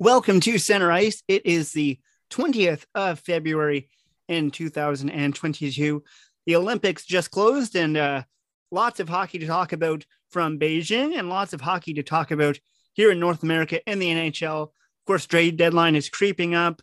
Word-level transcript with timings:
Welcome 0.00 0.40
to 0.40 0.56
Center 0.56 0.90
Ice. 0.90 1.22
It 1.28 1.44
is 1.44 1.72
the 1.72 1.98
20th 2.30 2.86
of 2.94 3.20
February 3.20 3.90
in 4.28 4.50
2022. 4.50 6.02
The 6.46 6.56
Olympics 6.56 7.04
just 7.04 7.30
closed, 7.30 7.76
and 7.76 7.98
uh, 7.98 8.22
lots 8.70 9.00
of 9.00 9.10
hockey 9.10 9.40
to 9.40 9.46
talk 9.46 9.74
about 9.74 10.06
from 10.30 10.58
Beijing, 10.58 11.18
and 11.18 11.28
lots 11.28 11.52
of 11.52 11.60
hockey 11.60 11.92
to 11.92 12.02
talk 12.02 12.30
about 12.30 12.58
here 12.94 13.10
in 13.10 13.20
North 13.20 13.42
America 13.42 13.86
in 13.86 13.98
the 13.98 14.06
NHL. 14.06 14.62
Of 14.62 14.70
course, 15.06 15.26
trade 15.26 15.58
deadline 15.58 15.94
is 15.94 16.08
creeping 16.08 16.54
up. 16.54 16.80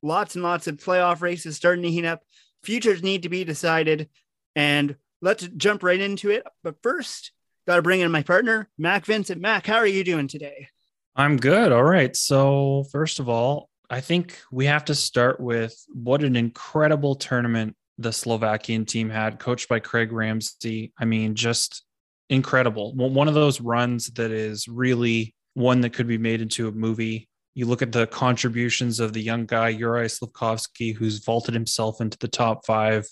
Lots 0.00 0.36
and 0.36 0.44
lots 0.44 0.68
of 0.68 0.76
playoff 0.76 1.22
races 1.22 1.56
starting 1.56 1.82
to 1.82 1.90
heat 1.90 2.04
up. 2.04 2.22
Futures 2.62 3.02
need 3.02 3.24
to 3.24 3.28
be 3.28 3.42
decided, 3.42 4.08
and 4.54 4.94
let's 5.20 5.44
jump 5.56 5.82
right 5.82 5.98
into 5.98 6.30
it. 6.30 6.46
But 6.62 6.80
first, 6.84 7.32
got 7.66 7.76
to 7.76 7.82
bring 7.82 7.98
in 7.98 8.12
my 8.12 8.22
partner, 8.22 8.68
Mac 8.78 9.06
Vincent. 9.06 9.40
Mac, 9.40 9.66
how 9.66 9.78
are 9.78 9.86
you 9.88 10.04
doing 10.04 10.28
today? 10.28 10.68
I'm 11.16 11.36
good. 11.36 11.72
All 11.72 11.82
right. 11.82 12.14
So, 12.16 12.84
first 12.92 13.18
of 13.20 13.28
all, 13.28 13.68
I 13.90 14.00
think 14.00 14.38
we 14.52 14.66
have 14.66 14.84
to 14.86 14.94
start 14.94 15.40
with 15.40 15.74
what 15.92 16.22
an 16.22 16.36
incredible 16.36 17.16
tournament 17.16 17.74
the 17.98 18.12
Slovakian 18.12 18.84
team 18.86 19.10
had, 19.10 19.38
coached 19.38 19.68
by 19.68 19.80
Craig 19.80 20.12
Ramsay. 20.12 20.92
I 20.98 21.04
mean, 21.04 21.34
just 21.34 21.84
incredible. 22.30 22.94
One 22.94 23.28
of 23.28 23.34
those 23.34 23.60
runs 23.60 24.06
that 24.12 24.30
is 24.30 24.68
really 24.68 25.34
one 25.54 25.80
that 25.80 25.90
could 25.90 26.06
be 26.06 26.18
made 26.18 26.40
into 26.40 26.68
a 26.68 26.72
movie. 26.72 27.28
You 27.54 27.66
look 27.66 27.82
at 27.82 27.92
the 27.92 28.06
contributions 28.06 29.00
of 29.00 29.12
the 29.12 29.20
young 29.20 29.44
guy, 29.44 29.74
Juraj 29.74 30.20
Slafkovsky, 30.20 30.94
who's 30.94 31.24
vaulted 31.24 31.52
himself 31.52 32.00
into 32.00 32.16
the 32.18 32.28
top 32.28 32.64
five. 32.64 33.06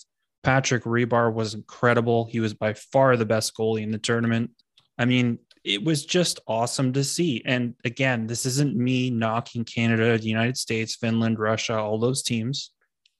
Patrik 0.45 0.83
Rybar 0.83 1.33
was 1.33 1.53
incredible. 1.53 2.25
He 2.25 2.39
was 2.39 2.53
by 2.53 2.73
far 2.73 3.17
the 3.17 3.25
best 3.25 3.55
goalie 3.55 3.83
in 3.83 3.91
the 3.91 3.97
tournament. 3.97 4.51
I 4.97 5.03
mean, 5.05 5.39
it 5.69 5.83
was 5.83 6.03
just 6.03 6.39
awesome 6.47 6.91
to 6.93 7.03
see. 7.03 7.43
And 7.45 7.75
again, 7.85 8.25
this 8.25 8.47
isn't 8.47 8.75
me 8.75 9.11
knocking 9.11 9.63
Canada, 9.63 10.17
the 10.17 10.27
United 10.27 10.57
States, 10.57 10.95
Finland, 10.95 11.37
Russia, 11.37 11.77
all 11.77 11.99
those 11.99 12.23
teams. 12.23 12.71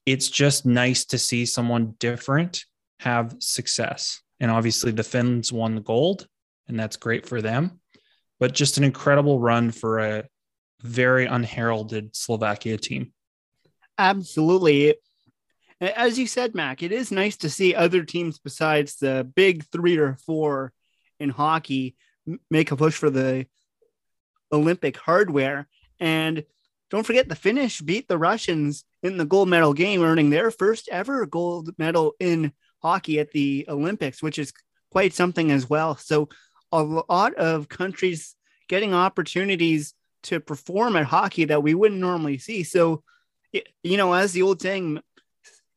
It's 0.08 0.28
just 0.28 0.66
nice 0.66 1.06
to 1.06 1.20
see 1.20 1.46
someone 1.46 1.94
different 2.00 2.66
have 3.02 3.36
success. 3.38 4.22
And 4.40 4.50
obviously, 4.50 4.92
the 4.92 5.04
Finns 5.04 5.54
won 5.54 5.76
the 5.76 5.82
gold, 5.82 6.28
and 6.68 6.80
that's 6.80 6.96
great 6.98 7.28
for 7.28 7.40
them. 7.40 7.80
But 8.40 8.56
just 8.56 8.80
an 8.80 8.84
incredible 8.84 9.40
run 9.40 9.70
for 9.70 10.00
a 10.00 10.24
very 10.82 11.28
unheralded 11.28 12.16
Slovakia 12.16 12.78
team. 12.78 13.14
Absolutely. 14.00 14.96
As 15.80 16.18
you 16.18 16.26
said, 16.26 16.56
Mac, 16.56 16.82
it 16.82 16.92
is 16.92 17.12
nice 17.12 17.38
to 17.38 17.50
see 17.50 17.76
other 17.76 18.04
teams 18.04 18.40
besides 18.40 18.96
the 18.96 19.30
big 19.36 19.66
three 19.72 19.98
or 19.98 20.18
four 20.26 20.74
in 21.20 21.30
hockey 21.30 21.96
make 22.50 22.72
a 22.72 22.76
push 22.76 22.96
for 22.96 23.10
the 23.10 23.46
Olympic 24.52 24.98
hardware. 24.98 25.68
And 26.00 26.44
don't 26.90 27.06
forget 27.06 27.30
the 27.30 27.36
Finnish 27.36 27.82
beat 27.82 28.08
the 28.08 28.18
Russians 28.18 28.84
in 29.04 29.18
the 29.18 29.26
gold 29.26 29.50
medal 29.50 29.74
game, 29.74 30.02
earning 30.02 30.30
their 30.30 30.52
first 30.52 30.90
ever 30.92 31.26
gold 31.26 31.72
medal 31.78 32.14
in 32.20 32.52
hockey 32.82 33.20
at 33.20 33.32
the 33.32 33.66
Olympics, 33.68 34.24
which 34.24 34.40
is 34.40 34.54
quite 34.92 35.14
something 35.14 35.52
as 35.52 35.70
well. 35.70 35.96
So 35.98 36.30
a 36.72 36.82
lot 36.84 37.36
of 37.36 37.70
countries 37.70 38.36
getting 38.68 38.94
opportunities 38.94 39.94
to 40.24 40.40
perform 40.40 40.96
at 40.96 41.06
hockey 41.06 41.46
that 41.46 41.64
we 41.64 41.74
wouldn't 41.74 42.02
normally 42.02 42.38
see. 42.38 42.64
So, 42.64 43.04
you 43.52 43.98
know, 43.98 44.14
as 44.14 44.34
the 44.34 44.42
old 44.42 44.62
saying 44.62 45.00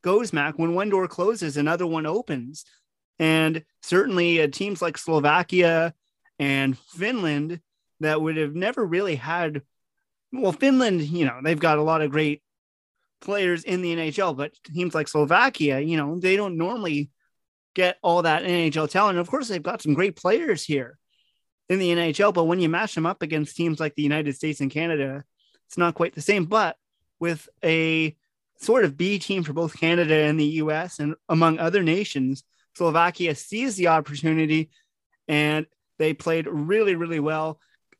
goes, 0.03 0.33
Mac, 0.33 0.59
when 0.59 0.75
one 0.75 0.89
door 0.89 1.07
closes, 1.07 1.57
another 1.57 1.87
one 1.87 2.05
opens. 2.05 2.65
And 3.19 3.63
certainly 3.81 4.41
uh, 4.41 4.47
teams 4.47 4.81
like 4.81 4.97
Slovakia 4.97 5.93
and 6.39 6.77
Finland 6.77 7.61
that 7.99 8.21
would 8.21 8.37
have 8.37 8.55
never 8.55 8.85
really 8.85 9.15
had. 9.15 9.61
Well, 10.31 10.51
Finland, 10.51 11.01
you 11.01 11.25
know, 11.25 11.39
they've 11.43 11.59
got 11.59 11.77
a 11.77 11.83
lot 11.83 12.01
of 12.01 12.11
great 12.11 12.41
players 13.21 13.63
in 13.63 13.81
the 13.81 13.95
NHL, 13.95 14.35
but 14.35 14.53
teams 14.63 14.93
like 14.93 15.07
Slovakia, 15.07 15.79
you 15.79 15.97
know, 15.97 16.19
they 16.19 16.35
don't 16.35 16.57
normally 16.57 17.11
get 17.75 17.97
all 18.03 18.21
that 18.23 18.43
NHL 18.43 18.89
talent. 18.89 19.19
Of 19.19 19.29
course, 19.29 19.47
they've 19.47 19.61
got 19.61 19.81
some 19.81 19.93
great 19.93 20.15
players 20.15 20.63
here 20.63 20.97
in 21.69 21.79
the 21.79 21.89
NHL, 21.89 22.33
but 22.33 22.43
when 22.43 22.59
you 22.59 22.69
match 22.69 22.93
them 22.95 23.05
up 23.05 23.21
against 23.21 23.55
teams 23.55 23.79
like 23.79 23.95
the 23.95 24.03
United 24.03 24.35
States 24.35 24.59
and 24.59 24.69
Canada, 24.69 25.23
it's 25.67 25.77
not 25.77 25.95
quite 25.95 26.13
the 26.13 26.21
same. 26.21 26.45
But 26.45 26.75
with 27.19 27.47
a 27.63 28.15
sort 28.57 28.85
of 28.85 28.97
B 28.97 29.19
team 29.19 29.43
for 29.43 29.53
both 29.53 29.79
Canada 29.79 30.15
and 30.15 30.39
the 30.39 30.45
US 30.45 30.99
and 30.99 31.15
among 31.29 31.59
other 31.59 31.83
nations, 31.83 32.43
Slovakia 32.75 33.35
sees 33.35 33.75
the 33.75 33.87
opportunity 33.87 34.69
and 35.27 35.65
they 35.99 36.13
played 36.13 36.47
really, 36.47 36.95
really 36.95 37.19
well, 37.19 37.59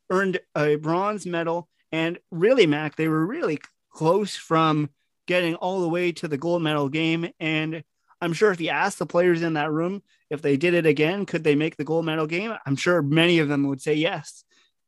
earned 0.10 0.40
a 0.56 0.76
bronze 0.76 1.26
medal, 1.26 1.70
and 1.92 2.20
really, 2.32 2.66
Mac, 2.66 2.96
they 2.96 3.08
were 3.08 3.26
really 3.26 3.60
close 3.92 4.36
from 4.36 4.90
getting 5.28 5.56
all 5.56 5.82
the 5.82 5.90
way 5.90 6.12
to 6.12 6.28
the 6.28 6.38
gold 6.38 6.62
medal 6.62 6.90
game. 6.90 7.30
And 7.40 7.84
I'm 8.20 8.34
sure 8.34 8.52
if 8.52 8.60
you 8.60 8.70
ask 8.70 8.98
the 8.98 9.06
players 9.06 9.42
in 9.42 9.54
that 9.54 9.72
room 9.72 10.02
if 10.30 10.42
they 10.42 10.58
did 10.58 10.74
it 10.74 10.86
again, 10.86 11.26
could 11.26 11.44
they 11.44 11.56
make 11.56 11.78
the 11.78 11.84
gold 11.84 12.06
medal 12.06 12.26
game? 12.26 12.54
I'm 12.66 12.76
sure 12.76 13.02
many 13.02 13.40
of 13.40 13.48
them 13.48 13.68
would 13.68 13.82
say 13.82 13.94
yes, 13.94 14.44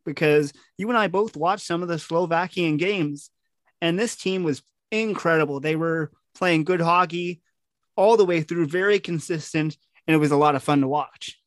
because 0.06 0.52
you 0.78 0.90
and 0.90 0.98
I 0.98 1.08
both 1.08 1.38
watched 1.38 1.68
some 1.68 1.84
of 1.84 1.88
the 1.88 2.00
Slovakian 2.00 2.78
games, 2.78 3.30
and 3.82 4.00
this 4.00 4.16
team 4.16 4.44
was 4.44 4.64
incredible. 4.92 5.60
They 5.60 5.76
were 5.76 6.12
playing 6.34 6.64
good 6.64 6.82
hockey 6.82 7.42
all 7.96 8.18
the 8.18 8.26
way 8.26 8.42
through, 8.42 8.68
very 8.68 9.00
consistent, 9.00 9.78
and 10.08 10.16
it 10.16 10.20
was 10.20 10.32
a 10.32 10.38
lot 10.38 10.56
of 10.56 10.64
fun 10.64 10.82
to 10.82 10.88
watch. 10.88 11.40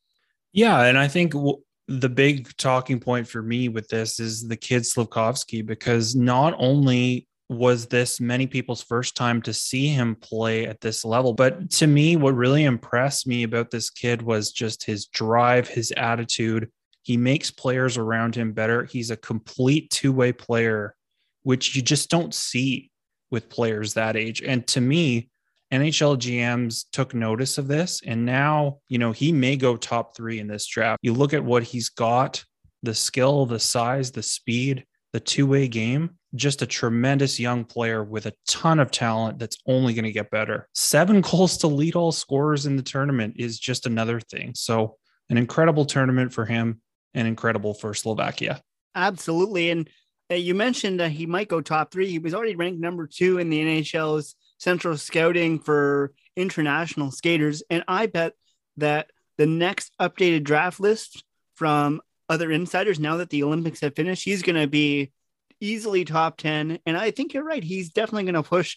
Yeah, 0.52 0.82
and 0.82 0.98
I 0.98 1.08
think 1.08 1.32
w- 1.32 1.62
the 1.88 2.08
big 2.08 2.54
talking 2.56 3.00
point 3.00 3.28
for 3.28 3.42
me 3.42 3.68
with 3.68 3.88
this 3.88 4.20
is 4.20 4.46
the 4.46 4.56
kid 4.56 4.82
Slafkovsky 4.82 5.64
because 5.64 6.14
not 6.14 6.54
only 6.58 7.26
was 7.48 7.86
this 7.86 8.20
many 8.20 8.46
people's 8.46 8.82
first 8.82 9.16
time 9.16 9.40
to 9.40 9.54
see 9.54 9.88
him 9.88 10.14
play 10.16 10.66
at 10.66 10.80
this 10.80 11.04
level, 11.04 11.32
but 11.32 11.70
to 11.70 11.86
me, 11.86 12.16
what 12.16 12.34
really 12.34 12.64
impressed 12.64 13.26
me 13.26 13.42
about 13.42 13.70
this 13.70 13.88
kid 13.88 14.20
was 14.20 14.52
just 14.52 14.84
his 14.84 15.06
drive, 15.06 15.66
his 15.68 15.92
attitude. 15.92 16.70
He 17.02 17.16
makes 17.16 17.50
players 17.50 17.96
around 17.96 18.34
him 18.34 18.52
better. 18.52 18.84
He's 18.84 19.10
a 19.10 19.16
complete 19.16 19.90
two 19.90 20.12
way 20.12 20.32
player, 20.32 20.94
which 21.42 21.74
you 21.74 21.80
just 21.80 22.10
don't 22.10 22.34
see 22.34 22.90
with 23.30 23.48
players 23.48 23.94
that 23.94 24.16
age. 24.16 24.42
And 24.42 24.66
to 24.68 24.80
me, 24.82 25.30
NHL 25.72 26.16
GMs 26.16 26.86
took 26.92 27.14
notice 27.14 27.58
of 27.58 27.68
this, 27.68 28.00
and 28.06 28.24
now, 28.24 28.78
you 28.88 28.98
know, 28.98 29.12
he 29.12 29.32
may 29.32 29.56
go 29.56 29.76
top 29.76 30.16
three 30.16 30.38
in 30.38 30.46
this 30.46 30.66
draft. 30.66 30.98
You 31.02 31.12
look 31.12 31.34
at 31.34 31.44
what 31.44 31.62
he's 31.62 31.90
got 31.90 32.44
the 32.82 32.94
skill, 32.94 33.44
the 33.44 33.58
size, 33.58 34.12
the 34.12 34.22
speed, 34.22 34.84
the 35.12 35.20
two 35.20 35.46
way 35.46 35.68
game. 35.68 36.10
Just 36.34 36.62
a 36.62 36.66
tremendous 36.66 37.40
young 37.40 37.64
player 37.64 38.04
with 38.04 38.26
a 38.26 38.34
ton 38.46 38.78
of 38.78 38.90
talent 38.90 39.38
that's 39.38 39.56
only 39.66 39.94
going 39.94 40.04
to 40.04 40.12
get 40.12 40.30
better. 40.30 40.68
Seven 40.74 41.20
goals 41.22 41.56
to 41.58 41.66
lead 41.66 41.96
all 41.96 42.12
scorers 42.12 42.66
in 42.66 42.76
the 42.76 42.82
tournament 42.82 43.34
is 43.38 43.58
just 43.58 43.86
another 43.86 44.20
thing. 44.20 44.52
So, 44.54 44.96
an 45.30 45.36
incredible 45.36 45.84
tournament 45.84 46.32
for 46.32 46.46
him 46.46 46.80
and 47.14 47.28
incredible 47.28 47.74
for 47.74 47.92
Slovakia. 47.92 48.62
Absolutely. 48.94 49.70
And 49.70 49.88
uh, 50.30 50.34
you 50.34 50.54
mentioned 50.54 51.00
that 51.00 51.10
he 51.10 51.26
might 51.26 51.48
go 51.48 51.60
top 51.60 51.92
three. 51.92 52.08
He 52.08 52.18
was 52.18 52.34
already 52.34 52.56
ranked 52.56 52.80
number 52.80 53.06
two 53.06 53.38
in 53.38 53.50
the 53.50 53.60
NHL's 53.60 54.34
central 54.58 54.96
scouting 54.96 55.58
for 55.58 56.12
international 56.36 57.10
skaters. 57.10 57.62
And 57.70 57.84
I 57.88 58.06
bet 58.06 58.34
that 58.76 59.10
the 59.38 59.46
next 59.46 59.92
updated 60.00 60.44
draft 60.44 60.80
list 60.80 61.24
from 61.54 62.00
other 62.28 62.50
insiders, 62.50 63.00
now 63.00 63.16
that 63.16 63.30
the 63.30 63.42
Olympics 63.42 63.80
have 63.80 63.96
finished, 63.96 64.24
he's 64.24 64.42
going 64.42 64.60
to 64.60 64.66
be 64.66 65.12
easily 65.60 66.04
top 66.04 66.36
10. 66.36 66.78
And 66.86 66.96
I 66.96 67.10
think 67.10 67.34
you're 67.34 67.44
right. 67.44 67.64
He's 67.64 67.90
definitely 67.90 68.24
going 68.24 68.34
to 68.34 68.48
push 68.48 68.76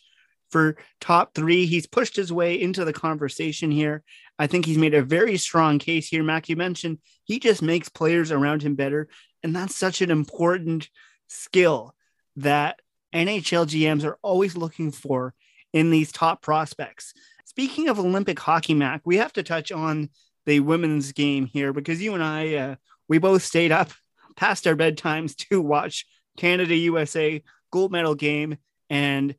for 0.50 0.78
top 1.00 1.34
three. 1.34 1.66
He's 1.66 1.88
pushed 1.88 2.16
his 2.16 2.31
way 2.31 2.59
into 2.59 2.86
the 2.86 2.94
conversation 2.94 3.72
here. 3.72 4.03
I 4.38 4.47
think 4.47 4.66
he's 4.66 4.78
made 4.78 4.94
a 4.94 5.03
very 5.03 5.38
strong 5.38 5.80
case 5.80 6.08
here. 6.08 6.24
Mac, 6.24 6.50
you 6.50 6.56
mentioned 6.56 7.00
he 7.24 7.40
just 7.40 7.62
makes 7.62 7.90
players 7.90 8.31
around 8.31 8.62
him 8.62 8.75
better. 8.75 9.08
And 9.44 9.56
that's 9.56 9.75
such 9.75 10.02
an 10.02 10.12
important 10.12 10.90
skill 11.28 11.96
that 12.38 12.79
NHL 13.14 13.66
GMs 13.66 14.03
are 14.03 14.17
always 14.22 14.56
looking 14.56 14.91
for 14.91 15.34
in 15.73 15.91
these 15.91 16.12
top 16.12 16.41
prospects. 16.41 17.14
Speaking 17.46 17.90
of 17.90 18.00
Olympic 18.00 18.40
hockey, 18.40 18.73
Mac, 18.73 19.02
we 19.06 19.18
have 19.18 19.34
to 19.34 19.44
touch 19.44 19.72
on 19.72 20.09
the 20.46 20.59
women's 20.59 21.12
game 21.12 21.46
here 21.46 21.73
because 21.73 22.02
you 22.02 22.14
and 22.14 22.23
I, 22.23 22.56
uh, 22.56 22.76
we 23.08 23.18
both 23.18 23.44
stayed 23.44 23.72
up 23.72 23.91
past 24.35 24.68
our 24.68 24.76
bedtimes 24.76 25.35
to 25.50 25.62
watch 25.62 26.06
Canada 26.38 26.76
USA 26.76 27.44
gold 27.72 27.91
medal 27.91 28.16
game. 28.16 28.58
And 28.90 29.35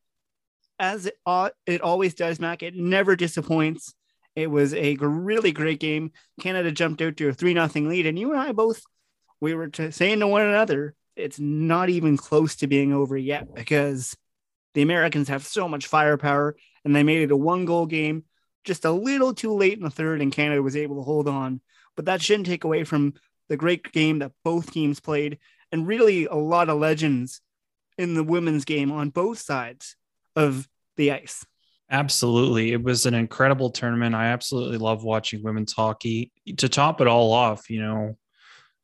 as 0.79 1.06
it, 1.06 1.14
uh, 1.26 1.50
it 1.67 1.81
always 1.81 2.14
does, 2.14 2.40
Mac, 2.40 2.62
it 2.62 2.75
never 2.75 3.17
disappoints. 3.17 3.94
It 4.34 4.50
was 4.50 4.73
a 4.75 4.96
really 4.96 5.52
great 5.52 5.81
game. 5.81 6.12
Canada 6.40 6.73
jumped 6.73 7.02
out 7.02 7.17
to 7.19 7.29
a 7.29 7.32
3 7.32 7.55
0 7.55 7.69
lead. 7.88 8.06
And 8.06 8.19
you 8.19 8.32
and 8.32 8.40
I 8.40 8.52
both, 8.52 8.82
we 9.40 9.55
were 9.55 9.70
saying 9.90 10.20
to 10.20 10.26
one 10.26 10.43
another, 10.43 10.94
it's 11.17 11.38
not 11.38 11.90
even 11.90 12.17
close 12.17 12.56
to 12.56 12.67
being 12.67 12.93
over 12.93 13.17
yet 13.17 13.55
because 13.55 14.17
the 14.74 14.82
Americans 14.82 15.28
have 15.28 15.44
so 15.44 15.69
much 15.69 15.86
firepower 15.86 16.56
and 16.84 16.94
they 16.94 17.02
made 17.02 17.22
it 17.22 17.30
a 17.30 17.36
one 17.36 17.64
goal 17.64 17.86
game 17.86 18.24
just 18.64 18.84
a 18.84 18.90
little 18.90 19.34
too 19.34 19.52
late 19.52 19.76
in 19.76 19.82
the 19.82 19.90
third, 19.90 20.20
and 20.20 20.32
Canada 20.32 20.62
was 20.62 20.76
able 20.76 20.96
to 20.96 21.02
hold 21.02 21.28
on. 21.28 21.60
But 21.96 22.04
that 22.06 22.22
shouldn't 22.22 22.46
take 22.46 22.64
away 22.64 22.84
from 22.84 23.14
the 23.48 23.56
great 23.56 23.92
game 23.92 24.20
that 24.20 24.32
both 24.44 24.72
teams 24.72 25.00
played 25.00 25.38
and 25.70 25.86
really 25.86 26.26
a 26.26 26.34
lot 26.34 26.69
of 26.69 26.78
legends 26.78 27.40
in 27.98 28.14
the 28.14 28.24
women's 28.24 28.64
game 28.64 28.92
on 28.92 29.10
both 29.10 29.38
sides 29.38 29.96
of 30.36 30.69
the 30.96 31.12
ice. 31.12 31.44
Absolutely. 31.90 32.72
It 32.72 32.82
was 32.82 33.04
an 33.04 33.14
incredible 33.14 33.70
tournament. 33.70 34.14
I 34.14 34.26
absolutely 34.26 34.78
love 34.78 35.04
watching 35.04 35.42
women's 35.42 35.72
hockey. 35.72 36.32
To 36.56 36.69
top 36.69 37.00
it 37.00 37.06
all 37.06 37.32
off, 37.32 37.69
you 37.69 37.82
know, 37.82 38.16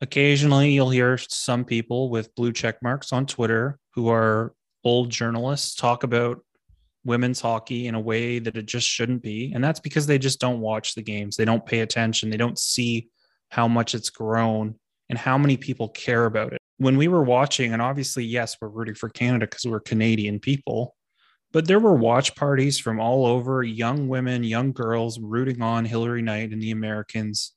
occasionally 0.00 0.72
you'll 0.72 0.90
hear 0.90 1.16
some 1.16 1.64
people 1.64 2.10
with 2.10 2.34
blue 2.34 2.52
check 2.52 2.82
marks 2.82 3.12
on 3.12 3.24
Twitter 3.24 3.78
who 3.94 4.08
are 4.08 4.52
old 4.84 5.10
journalists 5.10 5.74
talk 5.74 6.02
about 6.02 6.40
women's 7.04 7.40
hockey 7.40 7.86
in 7.86 7.94
a 7.94 8.00
way 8.00 8.38
that 8.38 8.56
it 8.56 8.66
just 8.66 8.86
shouldn't 8.86 9.22
be. 9.22 9.52
And 9.54 9.62
that's 9.62 9.80
because 9.80 10.06
they 10.06 10.18
just 10.18 10.40
don't 10.40 10.60
watch 10.60 10.94
the 10.94 11.02
games. 11.02 11.36
They 11.36 11.44
don't 11.44 11.64
pay 11.64 11.80
attention. 11.80 12.30
They 12.30 12.36
don't 12.36 12.58
see 12.58 13.08
how 13.50 13.66
much 13.66 13.94
it's 13.94 14.10
grown 14.10 14.74
and 15.08 15.18
how 15.18 15.38
many 15.38 15.56
people 15.56 15.88
care 15.88 16.26
about 16.26 16.52
it. 16.52 16.58
When 16.76 16.96
we 16.96 17.08
were 17.08 17.24
watching, 17.24 17.72
and 17.72 17.82
obviously, 17.82 18.24
yes, 18.24 18.56
we're 18.60 18.68
rooting 18.68 18.94
for 18.94 19.08
Canada 19.08 19.46
because 19.46 19.64
we're 19.64 19.80
Canadian 19.80 20.38
people, 20.38 20.94
but 21.50 21.66
there 21.66 21.80
were 21.80 21.94
watch 21.94 22.36
parties 22.36 22.78
from 22.78 23.00
all 23.00 23.26
over, 23.26 23.62
young 23.62 24.06
women, 24.06 24.44
young 24.44 24.72
girls 24.72 25.18
rooting 25.18 25.62
on 25.62 25.86
Hilary 25.86 26.22
Knight 26.22 26.52
and 26.52 26.60
the 26.60 26.72
Americans. 26.72 27.54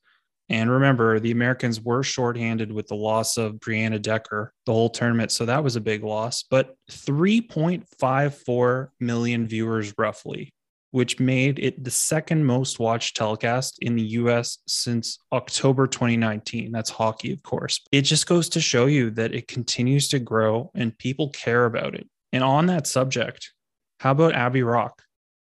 And 0.51 0.69
remember, 0.69 1.18
the 1.18 1.31
Americans 1.31 1.80
were 1.80 2.03
shorthanded 2.03 2.74
with 2.74 2.88
the 2.88 2.95
loss 2.95 3.38
of 3.38 3.53
Brianna 3.53 4.01
Decker 4.01 4.51
the 4.65 4.74
whole 4.74 4.89
tournament. 4.89 5.31
So 5.31 5.45
that 5.45 5.63
was 5.63 5.77
a 5.77 5.81
big 5.81 6.03
loss. 6.03 6.44
But 6.44 6.75
3.54 6.92 8.89
million 9.00 9.48
viewers, 9.48 9.94
roughly, 9.98 10.50
which 10.92 11.21
made 11.21 11.57
it 11.59 11.81
the 11.81 11.89
second 11.89 12.45
most 12.45 12.80
watched 12.80 13.15
telecast 13.15 13.77
in 13.80 13.95
the 13.95 14.03
US 14.03 14.57
since 14.68 15.19
October 15.31 15.88
2019. 15.88 16.74
That's 16.74 16.89
hockey, 16.89 17.31
of 17.31 17.42
course. 17.44 17.80
It 17.94 18.01
just 18.01 18.27
goes 18.27 18.50
to 18.50 18.59
show 18.59 18.88
you 18.88 19.09
that 19.12 19.33
it 19.33 19.48
continues 19.48 20.09
to 20.09 20.19
grow 20.19 20.69
and 20.75 20.98
people 20.98 21.30
care 21.30 21.63
about 21.63 21.95
it. 21.95 22.09
And 22.33 22.44
on 22.44 22.65
that 22.65 22.88
subject, 22.88 23.53
how 24.01 24.12
about 24.12 24.36
Abby 24.36 24.63
Roque? 24.63 25.01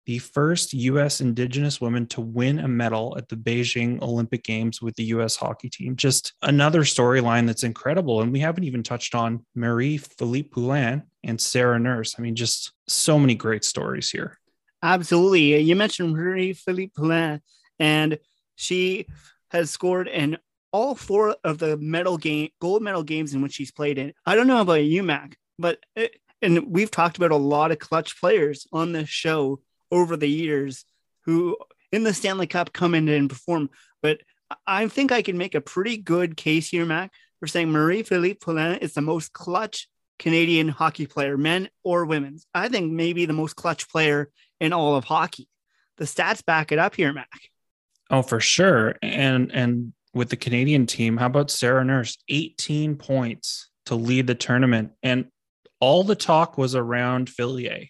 The 0.09 0.17
first 0.17 0.73
U.S. 0.73 1.21
Indigenous 1.21 1.79
woman 1.79 2.07
to 2.07 2.19
win 2.19 2.57
a 2.57 2.67
medal 2.67 3.13
at 3.15 3.29
the 3.29 3.35
Beijing 3.35 4.01
Olympic 4.01 4.43
Games 4.43 4.81
with 4.81 4.95
the 4.95 5.03
U.S. 5.03 5.35
hockey 5.35 5.69
team. 5.69 5.95
Just 5.95 6.33
another 6.41 6.81
storyline 6.81 7.45
that's 7.45 7.63
incredible. 7.63 8.23
And 8.23 8.33
we 8.33 8.39
haven't 8.39 8.63
even 8.63 8.81
touched 8.81 9.13
on 9.13 9.45
Marie-Philip 9.53 10.49
Poulin 10.49 11.03
and 11.23 11.39
Sarah 11.39 11.77
Nurse. 11.77 12.15
I 12.17 12.23
mean, 12.23 12.35
just 12.35 12.71
so 12.87 13.19
many 13.19 13.35
great 13.35 13.63
stories 13.63 14.09
here. 14.09 14.39
Absolutely. 14.81 15.59
You 15.59 15.75
mentioned 15.75 16.13
Marie-Philip 16.13 16.95
Poulin, 16.95 17.39
and 17.77 18.17
she 18.55 19.05
has 19.51 19.69
scored 19.69 20.07
in 20.07 20.39
all 20.71 20.95
four 20.95 21.35
of 21.43 21.59
the 21.59 21.77
medal 21.77 22.17
game, 22.17 22.49
gold 22.59 22.81
medal 22.81 23.03
games 23.03 23.35
in 23.35 23.43
which 23.43 23.53
she's 23.53 23.71
played 23.71 23.99
in. 23.99 24.13
I 24.25 24.33
don't 24.33 24.47
know 24.47 24.61
about 24.61 24.83
you, 24.83 25.03
Mac, 25.03 25.37
but 25.59 25.77
it, 25.95 26.15
and 26.41 26.71
we've 26.71 26.89
talked 26.89 27.17
about 27.17 27.29
a 27.29 27.35
lot 27.35 27.71
of 27.71 27.77
clutch 27.77 28.19
players 28.19 28.65
on 28.73 28.91
this 28.91 29.07
show 29.07 29.59
over 29.91 30.15
the 30.17 30.29
years 30.29 30.85
who 31.25 31.57
in 31.91 32.03
the 32.03 32.13
Stanley 32.13 32.47
Cup 32.47 32.73
come 32.73 32.95
in 32.95 33.07
and 33.07 33.29
perform. 33.29 33.69
But 34.01 34.21
I 34.65 34.87
think 34.87 35.11
I 35.11 35.21
can 35.21 35.37
make 35.37 35.55
a 35.55 35.61
pretty 35.61 35.97
good 35.97 36.37
case 36.37 36.69
here, 36.69 36.85
Mac, 36.85 37.11
for 37.39 37.47
saying 37.47 37.71
Marie-Philip 37.71 38.39
Poulin 38.39 38.79
is 38.79 38.93
the 38.93 39.01
most 39.01 39.33
clutch 39.33 39.87
Canadian 40.17 40.67
hockey 40.67 41.05
player, 41.05 41.37
men 41.37 41.69
or 41.83 42.05
women's. 42.05 42.45
I 42.53 42.67
think 42.67 42.91
maybe 42.91 43.25
the 43.25 43.33
most 43.33 43.55
clutch 43.55 43.89
player 43.89 44.29
in 44.59 44.73
all 44.73 44.95
of 44.95 45.05
hockey. 45.05 45.47
The 45.97 46.05
stats 46.05 46.45
back 46.45 46.71
it 46.71 46.79
up 46.79 46.95
here, 46.95 47.13
Mac. 47.13 47.29
Oh, 48.09 48.21
for 48.21 48.39
sure. 48.39 48.95
And 49.01 49.51
and 49.53 49.93
with 50.13 50.29
the 50.29 50.35
Canadian 50.35 50.87
team, 50.87 51.17
how 51.17 51.27
about 51.27 51.51
Sarah 51.51 51.85
Nurse? 51.85 52.17
18 52.27 52.95
points 52.95 53.69
to 53.85 53.95
lead 53.95 54.27
the 54.27 54.35
tournament. 54.35 54.91
And 55.03 55.27
all 55.79 56.03
the 56.03 56.15
talk 56.15 56.57
was 56.57 56.75
around 56.75 57.29
Fillier. 57.29 57.85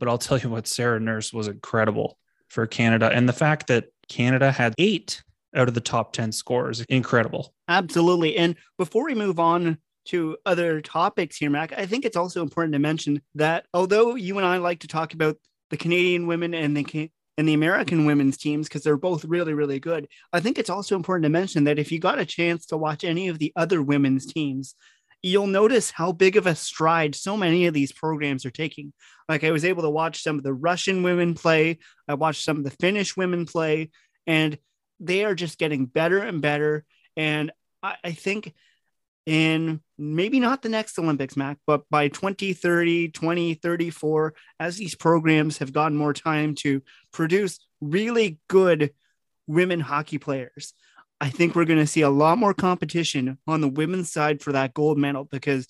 But 0.00 0.08
I'll 0.08 0.18
tell 0.18 0.38
you 0.38 0.48
what, 0.48 0.66
Sarah 0.66 0.98
Nurse 0.98 1.32
was 1.32 1.46
incredible 1.46 2.18
for 2.48 2.66
Canada. 2.66 3.10
And 3.14 3.28
the 3.28 3.32
fact 3.32 3.68
that 3.68 3.90
Canada 4.08 4.50
had 4.50 4.74
eight 4.78 5.22
out 5.54 5.68
of 5.68 5.74
the 5.74 5.80
top 5.80 6.12
10 6.12 6.32
scores, 6.32 6.80
incredible. 6.88 7.54
Absolutely. 7.68 8.36
And 8.36 8.56
before 8.78 9.04
we 9.04 9.14
move 9.14 9.38
on 9.38 9.78
to 10.06 10.36
other 10.46 10.80
topics 10.80 11.36
here, 11.36 11.50
Mac, 11.50 11.72
I 11.78 11.86
think 11.86 12.04
it's 12.04 12.16
also 12.16 12.42
important 12.42 12.72
to 12.72 12.78
mention 12.80 13.22
that 13.36 13.66
although 13.74 14.16
you 14.16 14.38
and 14.38 14.46
I 14.46 14.56
like 14.56 14.80
to 14.80 14.88
talk 14.88 15.14
about 15.14 15.36
the 15.70 15.76
Canadian 15.76 16.26
women 16.26 16.54
and 16.54 16.76
the 16.76 17.10
and 17.38 17.48
the 17.48 17.54
American 17.54 18.04
women's 18.04 18.36
teams 18.36 18.68
because 18.68 18.82
they're 18.82 18.98
both 18.98 19.24
really, 19.24 19.54
really 19.54 19.80
good. 19.80 20.06
I 20.30 20.40
think 20.40 20.58
it's 20.58 20.68
also 20.68 20.94
important 20.94 21.22
to 21.24 21.30
mention 21.30 21.64
that 21.64 21.78
if 21.78 21.90
you 21.90 21.98
got 21.98 22.18
a 22.18 22.26
chance 22.26 22.66
to 22.66 22.76
watch 22.76 23.02
any 23.02 23.28
of 23.28 23.38
the 23.38 23.50
other 23.56 23.80
women's 23.80 24.26
teams, 24.26 24.74
you'll 25.22 25.46
notice 25.46 25.90
how 25.90 26.12
big 26.12 26.36
of 26.36 26.46
a 26.46 26.54
stride 26.54 27.14
so 27.14 27.36
many 27.36 27.66
of 27.66 27.74
these 27.74 27.92
programs 27.92 28.46
are 28.46 28.50
taking. 28.50 28.92
Like 29.28 29.44
I 29.44 29.50
was 29.50 29.64
able 29.64 29.82
to 29.82 29.90
watch 29.90 30.22
some 30.22 30.36
of 30.36 30.42
the 30.42 30.52
Russian 30.52 31.02
women 31.02 31.34
play, 31.34 31.78
I 32.08 32.14
watched 32.14 32.44
some 32.44 32.58
of 32.58 32.64
the 32.64 32.70
Finnish 32.70 33.16
women 33.16 33.46
play, 33.46 33.90
and 34.26 34.58
they 34.98 35.24
are 35.24 35.34
just 35.34 35.58
getting 35.58 35.86
better 35.86 36.18
and 36.18 36.40
better. 36.40 36.84
And 37.16 37.52
I, 37.82 37.96
I 38.04 38.12
think 38.12 38.54
in 39.26 39.80
maybe 39.98 40.40
not 40.40 40.62
the 40.62 40.68
next 40.68 40.98
Olympics, 40.98 41.36
Mac, 41.36 41.58
but 41.66 41.82
by 41.90 42.08
2030, 42.08 43.10
2034, 43.10 44.34
as 44.58 44.76
these 44.76 44.94
programs 44.94 45.58
have 45.58 45.72
gotten 45.72 45.96
more 45.96 46.14
time 46.14 46.54
to 46.56 46.82
produce 47.12 47.60
really 47.80 48.38
good 48.48 48.92
women 49.46 49.80
hockey 49.80 50.18
players, 50.18 50.74
I 51.20 51.28
think 51.28 51.54
we're 51.54 51.66
going 51.66 51.78
to 51.78 51.86
see 51.86 52.00
a 52.00 52.10
lot 52.10 52.38
more 52.38 52.54
competition 52.54 53.38
on 53.46 53.60
the 53.60 53.68
women's 53.68 54.10
side 54.10 54.40
for 54.40 54.52
that 54.52 54.72
gold 54.72 54.98
medal 54.98 55.24
because, 55.24 55.66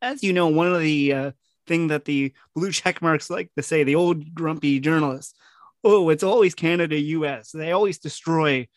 as 0.00 0.22
you 0.22 0.32
know, 0.32 0.48
one 0.48 0.72
of 0.72 0.80
the 0.80 1.12
uh, 1.12 1.30
thing 1.66 1.88
that 1.88 2.04
the 2.04 2.32
blue 2.54 2.70
check 2.70 3.02
marks 3.02 3.28
like 3.28 3.50
to 3.56 3.62
say, 3.62 3.82
the 3.82 3.96
old 3.96 4.34
grumpy 4.34 4.78
journalists, 4.78 5.34
oh, 5.82 6.08
it's 6.10 6.22
always 6.22 6.54
Canada, 6.54 6.98
U.S. 6.98 7.50
They 7.50 7.72
always 7.72 7.98
destroy 7.98 8.68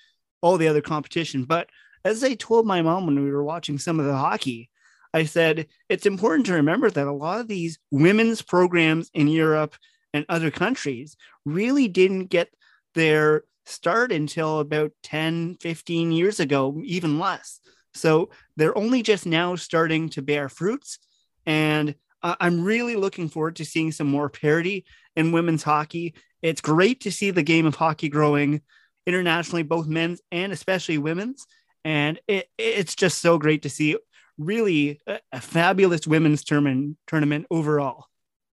all 0.41 0.57
the 0.57 0.67
other 0.67 0.81
competition. 0.81 1.45
But 1.45 1.69
as 2.03 2.23
I 2.23 2.33
told 2.33 2.65
my 2.65 2.81
mom 2.81 3.05
when 3.05 3.23
we 3.23 3.31
were 3.31 3.43
watching 3.43 3.77
some 3.77 3.99
of 3.99 4.05
the 4.05 4.17
hockey, 4.17 4.69
I 5.13 5.25
said 5.25 5.67
it's 5.89 6.05
important 6.05 6.47
to 6.47 6.53
remember 6.53 6.89
that 6.89 7.07
a 7.07 7.11
lot 7.11 7.39
of 7.39 7.47
these 7.47 7.79
women's 7.91 8.41
programs 8.41 9.09
in 9.13 9.27
Europe 9.27 9.75
and 10.13 10.25
other 10.29 10.51
countries 10.51 11.15
really 11.45 11.87
didn't 11.87 12.25
get 12.25 12.49
their 12.93 13.43
start 13.67 14.11
until 14.11 14.59
about 14.59 14.91
10, 15.03 15.57
15 15.59 16.11
years 16.11 16.39
ago, 16.39 16.81
even 16.83 17.19
less. 17.19 17.59
So 17.93 18.29
they're 18.55 18.77
only 18.77 19.03
just 19.03 19.25
now 19.25 19.55
starting 19.55 20.09
to 20.09 20.21
bear 20.21 20.49
fruits. 20.49 20.99
And 21.45 21.95
I'm 22.23 22.63
really 22.63 22.95
looking 22.95 23.29
forward 23.29 23.57
to 23.57 23.65
seeing 23.65 23.91
some 23.91 24.07
more 24.07 24.29
parity 24.29 24.85
in 25.15 25.31
women's 25.31 25.63
hockey. 25.63 26.15
It's 26.41 26.61
great 26.61 27.01
to 27.01 27.11
see 27.11 27.31
the 27.31 27.43
game 27.43 27.65
of 27.65 27.75
hockey 27.75 28.09
growing 28.09 28.61
internationally, 29.05 29.63
both 29.63 29.87
men's 29.87 30.21
and 30.31 30.51
especially 30.51 30.97
women's. 30.97 31.45
And 31.85 32.19
it, 32.27 32.49
it's 32.57 32.95
just 32.95 33.19
so 33.19 33.37
great 33.37 33.63
to 33.63 33.69
see 33.69 33.97
really 34.37 34.99
a, 35.07 35.19
a 35.31 35.41
fabulous 35.41 36.05
women's 36.05 36.43
tournament, 36.43 36.97
tournament 37.07 37.45
overall. 37.49 38.05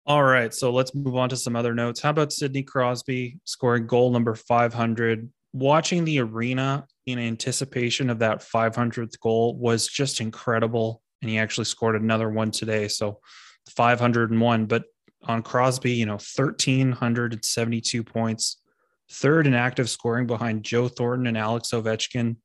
All 0.09 0.25
right, 0.25 0.55
so 0.55 0.73
let's 0.73 0.95
move 0.95 1.17
on 1.17 1.29
to 1.29 1.37
some 1.37 1.55
other 1.55 1.75
notes. 1.75 2.01
How 2.01 2.09
about 2.09 2.33
Sidney 2.33 2.63
Crosby 2.63 3.39
scoring 3.45 3.87
goal 3.87 4.11
number 4.11 4.35
500? 4.35 5.31
Watching 5.53 6.07
the 6.07 6.21
arena 6.21 6.87
in 7.05 7.19
anticipation 7.19 8.09
of 8.09 8.19
that 8.21 8.39
500th 8.39 9.21
goal 9.21 9.59
was 9.59 9.87
just 9.87 10.23
incredible. 10.23 11.03
And 11.21 11.31
he 11.31 11.37
actually 11.37 11.67
scored 11.67 11.95
another 11.95 12.31
one 12.31 12.51
today. 12.51 12.89
So 12.89 13.21
501. 13.69 14.65
But 14.65 14.85
on 15.25 15.43
Crosby, 15.43 15.93
you 15.93 16.07
know, 16.07 16.13
1,372 16.13 18.03
points, 18.03 18.63
third 19.11 19.47
in 19.47 19.53
active 19.53 19.91
scoring 19.91 20.27
behind 20.27 20.65
Joe 20.65 20.89
Thornton 20.89 21.27
and 21.27 21.37
Alex 21.37 21.73
Ovechkin 21.73 22.37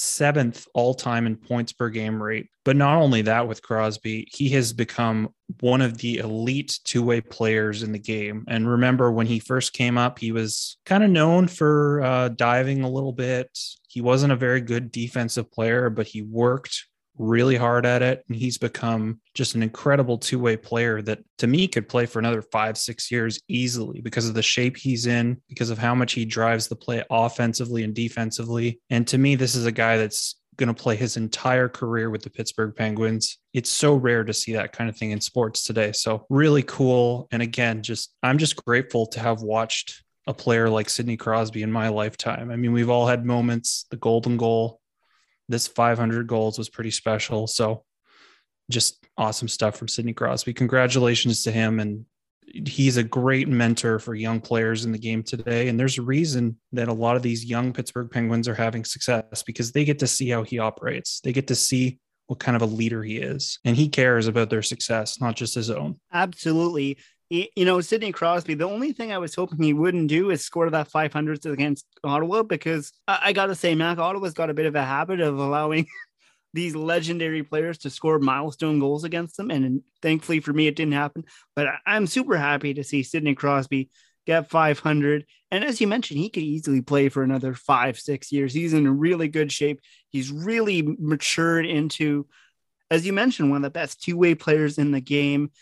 seventh 0.00 0.66
all 0.74 0.94
time 0.94 1.26
in 1.26 1.36
points 1.36 1.72
per 1.72 1.90
game 1.90 2.22
rate. 2.22 2.48
But 2.64 2.76
not 2.76 2.96
only 2.96 3.22
that, 3.22 3.46
with 3.46 3.62
Crosby, 3.62 4.28
he 4.32 4.48
has 4.50 4.72
become 4.72 5.34
one 5.60 5.80
of 5.80 5.98
the 5.98 6.18
elite 6.18 6.78
two 6.84 7.02
way 7.02 7.20
players 7.20 7.82
in 7.82 7.92
the 7.92 7.98
game. 7.98 8.44
And 8.48 8.68
remember, 8.68 9.12
when 9.12 9.26
he 9.26 9.38
first 9.38 9.72
came 9.72 9.98
up, 9.98 10.18
he 10.18 10.32
was 10.32 10.78
kind 10.86 11.04
of 11.04 11.10
known 11.10 11.48
for 11.48 12.02
uh, 12.02 12.28
diving 12.28 12.82
a 12.82 12.90
little 12.90 13.12
bit. 13.12 13.58
He 13.88 14.00
wasn't 14.00 14.32
a 14.32 14.36
very 14.36 14.60
good 14.60 14.90
defensive 14.90 15.50
player, 15.50 15.90
but 15.90 16.06
he 16.06 16.22
worked 16.22 16.86
really 17.18 17.56
hard 17.56 17.84
at 17.86 18.02
it. 18.02 18.24
And 18.28 18.36
he's 18.36 18.58
become 18.58 19.20
just 19.34 19.54
an 19.54 19.62
incredible 19.62 20.18
two 20.18 20.38
way 20.38 20.56
player 20.56 21.02
that 21.02 21.20
to 21.38 21.46
me 21.46 21.68
could 21.68 21.88
play 21.88 22.06
for 22.06 22.18
another 22.18 22.42
five, 22.42 22.78
six 22.78 23.10
years 23.10 23.40
easily 23.48 24.00
because 24.00 24.28
of 24.28 24.34
the 24.34 24.42
shape 24.42 24.76
he's 24.76 25.06
in, 25.06 25.40
because 25.48 25.70
of 25.70 25.78
how 25.78 25.94
much 25.94 26.12
he 26.12 26.24
drives 26.24 26.68
the 26.68 26.76
play 26.76 27.04
offensively 27.10 27.84
and 27.84 27.94
defensively. 27.94 28.80
And 28.90 29.06
to 29.08 29.18
me, 29.18 29.34
this 29.34 29.54
is 29.54 29.66
a 29.66 29.72
guy 29.72 29.96
that's 29.98 30.36
going 30.56 30.72
to 30.72 30.82
play 30.82 30.94
his 30.94 31.16
entire 31.16 31.68
career 31.68 32.10
with 32.10 32.22
the 32.22 32.30
Pittsburgh 32.30 32.74
Penguins. 32.76 33.38
It's 33.54 33.70
so 33.70 33.94
rare 33.94 34.24
to 34.24 34.32
see 34.32 34.52
that 34.52 34.72
kind 34.72 34.90
of 34.90 34.96
thing 34.96 35.10
in 35.10 35.20
sports 35.20 35.64
today. 35.64 35.92
So, 35.92 36.26
really 36.28 36.62
cool. 36.62 37.28
And 37.32 37.42
again, 37.42 37.82
just 37.82 38.14
I'm 38.22 38.38
just 38.38 38.62
grateful 38.64 39.06
to 39.08 39.20
have 39.20 39.42
watched 39.42 40.04
a 40.26 40.34
player 40.34 40.68
like 40.68 40.88
Sidney 40.88 41.16
Crosby 41.16 41.62
in 41.62 41.72
my 41.72 41.88
lifetime. 41.88 42.50
I 42.50 42.56
mean, 42.56 42.72
we've 42.72 42.90
all 42.90 43.06
had 43.06 43.24
moments, 43.24 43.86
the 43.90 43.96
golden 43.96 44.36
goal, 44.36 44.79
this 45.50 45.66
500 45.66 46.26
goals 46.26 46.56
was 46.56 46.68
pretty 46.68 46.90
special. 46.92 47.46
So 47.46 47.84
just 48.70 49.04
awesome 49.16 49.48
stuff 49.48 49.76
from 49.76 49.88
Sidney 49.88 50.12
Crosby. 50.12 50.54
Congratulations 50.54 51.42
to 51.42 51.52
him. 51.52 51.80
And 51.80 52.06
he's 52.46 52.96
a 52.96 53.02
great 53.02 53.48
mentor 53.48 53.98
for 53.98 54.14
young 54.14 54.40
players 54.40 54.84
in 54.84 54.92
the 54.92 54.98
game 54.98 55.22
today. 55.22 55.68
And 55.68 55.78
there's 55.78 55.98
a 55.98 56.02
reason 56.02 56.56
that 56.72 56.88
a 56.88 56.92
lot 56.92 57.16
of 57.16 57.22
these 57.22 57.44
young 57.44 57.72
Pittsburgh 57.72 58.10
Penguins 58.10 58.48
are 58.48 58.54
having 58.54 58.84
success 58.84 59.42
because 59.44 59.72
they 59.72 59.84
get 59.84 59.98
to 59.98 60.06
see 60.06 60.28
how 60.28 60.44
he 60.44 60.58
operates. 60.58 61.20
They 61.20 61.32
get 61.32 61.48
to 61.48 61.54
see 61.54 61.98
what 62.28 62.38
kind 62.38 62.54
of 62.54 62.62
a 62.62 62.66
leader 62.66 63.02
he 63.02 63.16
is. 63.16 63.58
And 63.64 63.76
he 63.76 63.88
cares 63.88 64.28
about 64.28 64.50
their 64.50 64.62
success, 64.62 65.20
not 65.20 65.34
just 65.34 65.56
his 65.56 65.68
own. 65.68 65.98
Absolutely. 66.12 66.98
You 67.30 67.64
know, 67.64 67.80
Sidney 67.80 68.10
Crosby, 68.10 68.54
the 68.54 68.68
only 68.68 68.92
thing 68.92 69.12
I 69.12 69.18
was 69.18 69.36
hoping 69.36 69.62
he 69.62 69.72
wouldn't 69.72 70.08
do 70.08 70.30
is 70.30 70.44
score 70.44 70.68
that 70.68 70.90
500 70.90 71.46
against 71.46 71.86
Ottawa 72.02 72.42
because 72.42 72.92
I, 73.06 73.20
I 73.26 73.32
got 73.32 73.46
to 73.46 73.54
say, 73.54 73.76
Mac, 73.76 73.98
Ottawa's 73.98 74.34
got 74.34 74.50
a 74.50 74.54
bit 74.54 74.66
of 74.66 74.74
a 74.74 74.84
habit 74.84 75.20
of 75.20 75.38
allowing 75.38 75.86
these 76.52 76.74
legendary 76.74 77.44
players 77.44 77.78
to 77.78 77.90
score 77.90 78.18
milestone 78.18 78.80
goals 78.80 79.04
against 79.04 79.36
them. 79.36 79.52
And 79.52 79.82
thankfully 80.02 80.40
for 80.40 80.52
me, 80.52 80.66
it 80.66 80.74
didn't 80.74 80.94
happen. 80.94 81.24
But 81.54 81.68
I'm 81.86 82.08
super 82.08 82.36
happy 82.36 82.74
to 82.74 82.82
see 82.82 83.04
Sidney 83.04 83.36
Crosby 83.36 83.90
get 84.26 84.50
500. 84.50 85.24
And 85.52 85.64
as 85.64 85.80
you 85.80 85.86
mentioned, 85.86 86.18
he 86.18 86.30
could 86.30 86.42
easily 86.42 86.82
play 86.82 87.08
for 87.08 87.22
another 87.22 87.54
five, 87.54 87.98
six 87.98 88.32
years. 88.32 88.52
He's 88.52 88.72
in 88.72 88.98
really 88.98 89.28
good 89.28 89.52
shape. 89.52 89.80
He's 90.08 90.32
really 90.32 90.82
matured 90.82 91.64
into, 91.64 92.26
as 92.90 93.06
you 93.06 93.12
mentioned, 93.12 93.50
one 93.50 93.58
of 93.58 93.62
the 93.62 93.70
best 93.70 94.02
two 94.02 94.16
way 94.16 94.34
players 94.34 94.78
in 94.78 94.90
the 94.90 95.00
game. 95.00 95.52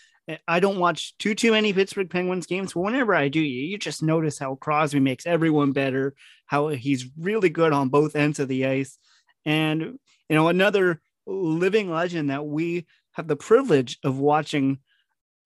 I 0.47 0.61
don't 0.61 0.79
watch 0.79 1.17
too 1.19 1.35
too 1.35 1.53
many 1.53 1.73
Pittsburgh 1.73 2.11
Penguins 2.11 2.47
games, 2.47 2.75
but 2.75 2.81
whenever 2.81 3.15
I 3.15 3.29
do, 3.29 3.41
you, 3.41 3.63
you 3.63 3.79
just 3.79 4.03
notice 4.03 4.39
how 4.39 4.57
Crosby 4.57 5.01
makes 5.01 5.27
everyone 5.27 5.73
better, 5.73 6.15
how 6.47 6.69
he's 6.69 7.07
really 7.19 7.49
good 7.49 7.73
on 7.73 7.89
both 7.89 8.17
ends 8.17 8.39
of 8.39 8.49
the 8.49 8.67
ice. 8.67 8.99
And 9.45 9.81
you 9.81 10.37
know, 10.37 10.49
another 10.49 11.01
living 11.27 11.91
legend 11.91 12.31
that 12.31 12.47
we 12.47 12.87
have 13.13 13.27
the 13.27 13.37
privilege 13.37 13.99
of 14.05 14.19
watching 14.19 14.79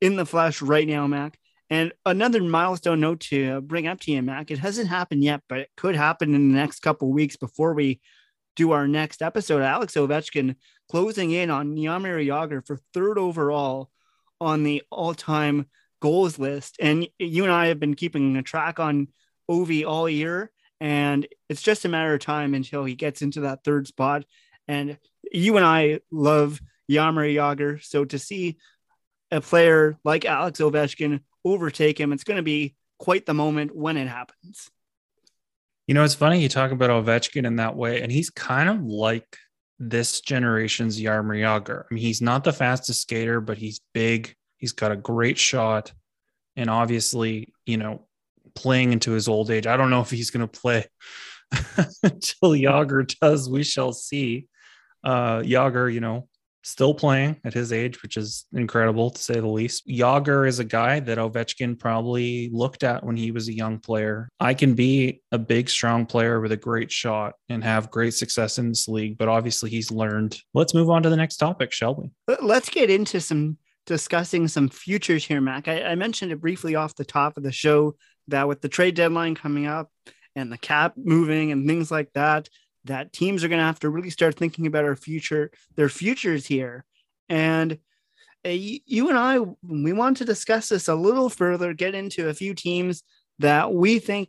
in 0.00 0.16
the 0.16 0.26
flesh 0.26 0.60
right 0.60 0.86
now, 0.86 1.06
Mac. 1.06 1.38
And 1.70 1.92
another 2.04 2.42
milestone 2.42 3.00
note 3.00 3.20
to 3.20 3.60
bring 3.62 3.86
up 3.86 4.00
to 4.00 4.12
you, 4.12 4.20
Mac. 4.20 4.50
It 4.50 4.58
hasn't 4.58 4.88
happened 4.88 5.24
yet, 5.24 5.42
but 5.48 5.60
it 5.60 5.70
could 5.76 5.94
happen 5.94 6.34
in 6.34 6.52
the 6.52 6.58
next 6.58 6.80
couple 6.80 7.10
weeks 7.10 7.36
before 7.36 7.72
we 7.72 8.00
do 8.56 8.72
our 8.72 8.86
next 8.86 9.22
episode. 9.22 9.62
Alex 9.62 9.94
Ovechkin 9.94 10.56
closing 10.90 11.30
in 11.30 11.50
on 11.50 11.76
Jaromir 11.76 12.26
Jagr 12.26 12.66
for 12.66 12.78
third 12.92 13.16
overall 13.16 13.90
on 14.42 14.64
the 14.64 14.82
all-time 14.90 15.66
goals 16.00 16.38
list. 16.38 16.76
And 16.80 17.08
you 17.18 17.44
and 17.44 17.52
I 17.52 17.68
have 17.68 17.78
been 17.78 17.94
keeping 17.94 18.36
a 18.36 18.42
track 18.42 18.80
on 18.80 19.08
Ovi 19.50 19.86
all 19.86 20.08
year, 20.08 20.50
and 20.80 21.26
it's 21.48 21.62
just 21.62 21.84
a 21.84 21.88
matter 21.88 22.14
of 22.14 22.20
time 22.20 22.54
until 22.54 22.84
he 22.84 22.94
gets 22.94 23.22
into 23.22 23.42
that 23.42 23.64
third 23.64 23.86
spot. 23.86 24.24
And 24.66 24.98
you 25.32 25.56
and 25.56 25.64
I 25.64 26.00
love 26.10 26.60
Jaromir 26.90 27.34
Jagr. 27.34 27.82
So 27.84 28.04
to 28.04 28.18
see 28.18 28.58
a 29.30 29.40
player 29.40 29.96
like 30.04 30.24
Alex 30.24 30.60
Ovechkin 30.60 31.20
overtake 31.44 31.98
him, 31.98 32.12
it's 32.12 32.24
going 32.24 32.36
to 32.36 32.42
be 32.42 32.74
quite 32.98 33.26
the 33.26 33.34
moment 33.34 33.74
when 33.74 33.96
it 33.96 34.08
happens. 34.08 34.70
You 35.86 35.94
know, 35.94 36.04
it's 36.04 36.14
funny 36.14 36.40
you 36.40 36.48
talk 36.48 36.70
about 36.70 36.90
Ovechkin 36.90 37.46
in 37.46 37.56
that 37.56 37.76
way, 37.76 38.02
and 38.02 38.10
he's 38.10 38.30
kind 38.30 38.68
of 38.68 38.82
like 38.84 39.38
this 39.82 40.20
generation's 40.20 41.00
Jaromir 41.00 41.40
Jagr. 41.40 41.84
I 41.90 41.94
mean, 41.94 42.02
he's 42.02 42.22
not 42.22 42.44
the 42.44 42.52
fastest 42.52 43.02
skater, 43.02 43.40
but 43.40 43.58
he's 43.58 43.80
big. 43.92 44.34
He's 44.56 44.72
got 44.72 44.92
a 44.92 44.96
great 44.96 45.38
shot, 45.38 45.92
and 46.54 46.70
obviously, 46.70 47.52
you 47.66 47.78
know, 47.78 48.06
playing 48.54 48.92
into 48.92 49.10
his 49.10 49.26
old 49.26 49.50
age. 49.50 49.66
I 49.66 49.76
don't 49.76 49.90
know 49.90 50.00
if 50.00 50.10
he's 50.10 50.30
going 50.30 50.48
to 50.48 50.60
play 50.60 50.86
until 52.02 52.52
Jagr 52.52 53.12
does. 53.20 53.50
We 53.50 53.64
shall 53.64 53.92
see 53.92 54.46
uh, 55.02 55.40
Jagr, 55.40 55.92
you 55.92 56.00
know, 56.00 56.28
still 56.62 56.94
playing 56.94 57.36
at 57.44 57.54
his 57.54 57.72
age, 57.72 58.02
which 58.02 58.16
is 58.16 58.46
incredible 58.52 59.10
to 59.10 59.20
say 59.20 59.34
the 59.34 59.46
least. 59.46 59.86
Jagr 59.88 60.46
is 60.46 60.58
a 60.58 60.64
guy 60.64 61.00
that 61.00 61.18
Ovechkin 61.18 61.78
probably 61.78 62.50
looked 62.52 62.84
at 62.84 63.04
when 63.04 63.16
he 63.16 63.30
was 63.30 63.48
a 63.48 63.54
young 63.54 63.78
player. 63.78 64.28
I 64.40 64.54
can 64.54 64.74
be 64.74 65.22
a 65.32 65.38
big, 65.38 65.68
strong 65.68 66.06
player 66.06 66.40
with 66.40 66.52
a 66.52 66.56
great 66.56 66.90
shot 66.90 67.34
and 67.48 67.62
have 67.64 67.90
great 67.90 68.14
success 68.14 68.58
in 68.58 68.68
this 68.68 68.88
league, 68.88 69.18
but 69.18 69.28
obviously 69.28 69.70
he's 69.70 69.90
learned. 69.90 70.38
Let's 70.54 70.74
move 70.74 70.90
on 70.90 71.02
to 71.02 71.10
the 71.10 71.16
next 71.16 71.36
topic, 71.36 71.72
shall 71.72 71.94
we? 71.94 72.10
Let's 72.40 72.68
get 72.68 72.90
into 72.90 73.20
some 73.20 73.58
discussing 73.86 74.48
some 74.48 74.68
futures 74.68 75.24
here, 75.24 75.40
Mac. 75.40 75.68
I, 75.68 75.82
I 75.82 75.94
mentioned 75.94 76.32
it 76.32 76.40
briefly 76.40 76.76
off 76.76 76.94
the 76.94 77.04
top 77.04 77.36
of 77.36 77.42
the 77.42 77.52
show 77.52 77.96
that 78.28 78.46
with 78.46 78.60
the 78.60 78.68
trade 78.68 78.94
deadline 78.94 79.34
coming 79.34 79.66
up 79.66 79.90
and 80.36 80.50
the 80.50 80.58
cap 80.58 80.94
moving 80.96 81.50
and 81.50 81.66
things 81.66 81.90
like 81.90 82.12
that, 82.14 82.48
that 82.84 83.12
teams 83.12 83.44
are 83.44 83.48
going 83.48 83.60
to 83.60 83.64
have 83.64 83.80
to 83.80 83.90
really 83.90 84.10
start 84.10 84.36
thinking 84.36 84.66
about 84.66 84.84
our 84.84 84.96
future, 84.96 85.50
their 85.76 85.88
futures 85.88 86.46
here. 86.46 86.84
And 87.28 87.78
uh, 88.44 88.50
you 88.50 89.08
and 89.08 89.18
I, 89.18 89.38
we 89.62 89.92
want 89.92 90.16
to 90.18 90.24
discuss 90.24 90.68
this 90.68 90.88
a 90.88 90.94
little 90.94 91.28
further, 91.28 91.72
get 91.74 91.94
into 91.94 92.28
a 92.28 92.34
few 92.34 92.54
teams 92.54 93.02
that 93.38 93.72
we 93.72 93.98
think 93.98 94.28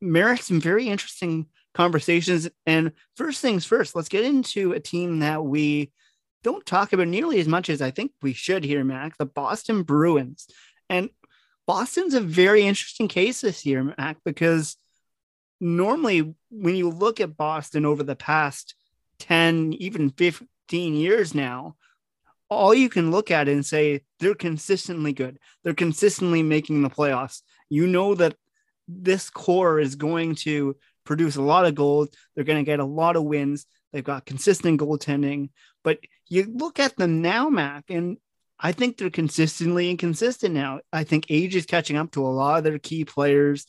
merit 0.00 0.42
some 0.42 0.60
very 0.60 0.88
interesting 0.88 1.46
conversations. 1.74 2.48
And 2.66 2.92
first 3.16 3.40
things 3.40 3.64
first, 3.64 3.96
let's 3.96 4.08
get 4.08 4.24
into 4.24 4.72
a 4.72 4.80
team 4.80 5.20
that 5.20 5.44
we 5.44 5.92
don't 6.42 6.64
talk 6.64 6.92
about 6.92 7.08
nearly 7.08 7.40
as 7.40 7.48
much 7.48 7.70
as 7.70 7.82
I 7.82 7.90
think 7.90 8.12
we 8.22 8.32
should 8.32 8.64
here, 8.64 8.84
Mac, 8.84 9.16
the 9.16 9.26
Boston 9.26 9.82
Bruins. 9.82 10.46
And 10.88 11.10
Boston's 11.66 12.14
a 12.14 12.20
very 12.20 12.62
interesting 12.62 13.08
case 13.08 13.40
this 13.40 13.66
year, 13.66 13.82
Mac, 13.82 14.18
because 14.24 14.76
normally 15.60 16.34
when 16.50 16.76
you 16.76 16.90
look 16.90 17.20
at 17.20 17.36
Boston 17.36 17.84
over 17.84 18.02
the 18.02 18.16
past 18.16 18.74
10, 19.20 19.74
even 19.74 20.10
15 20.10 20.94
years 20.94 21.34
now, 21.34 21.76
all 22.48 22.74
you 22.74 22.88
can 22.88 23.10
look 23.10 23.30
at 23.30 23.48
and 23.48 23.64
say 23.64 24.02
they're 24.20 24.34
consistently 24.34 25.12
good. 25.12 25.38
They're 25.64 25.74
consistently 25.74 26.42
making 26.42 26.82
the 26.82 26.90
playoffs. 26.90 27.42
You 27.68 27.86
know 27.86 28.14
that 28.14 28.36
this 28.86 29.30
core 29.30 29.80
is 29.80 29.96
going 29.96 30.36
to 30.36 30.76
produce 31.04 31.36
a 31.36 31.42
lot 31.42 31.66
of 31.66 31.74
goals. 31.74 32.10
They're 32.34 32.44
going 32.44 32.64
to 32.64 32.70
get 32.70 32.80
a 32.80 32.84
lot 32.84 33.16
of 33.16 33.24
wins. 33.24 33.66
They've 33.92 34.04
got 34.04 34.26
consistent 34.26 34.80
goaltending. 34.80 35.50
But 35.82 35.98
you 36.28 36.44
look 36.52 36.78
at 36.78 36.96
them 36.96 37.22
now, 37.22 37.48
Mac, 37.48 37.84
and 37.88 38.18
I 38.58 38.72
think 38.72 38.96
they're 38.96 39.10
consistently 39.10 39.90
inconsistent 39.90 40.54
now. 40.54 40.80
I 40.92 41.04
think 41.04 41.26
age 41.28 41.56
is 41.56 41.66
catching 41.66 41.96
up 41.96 42.12
to 42.12 42.26
a 42.26 42.28
lot 42.28 42.58
of 42.58 42.64
their 42.64 42.78
key 42.78 43.04
players 43.04 43.66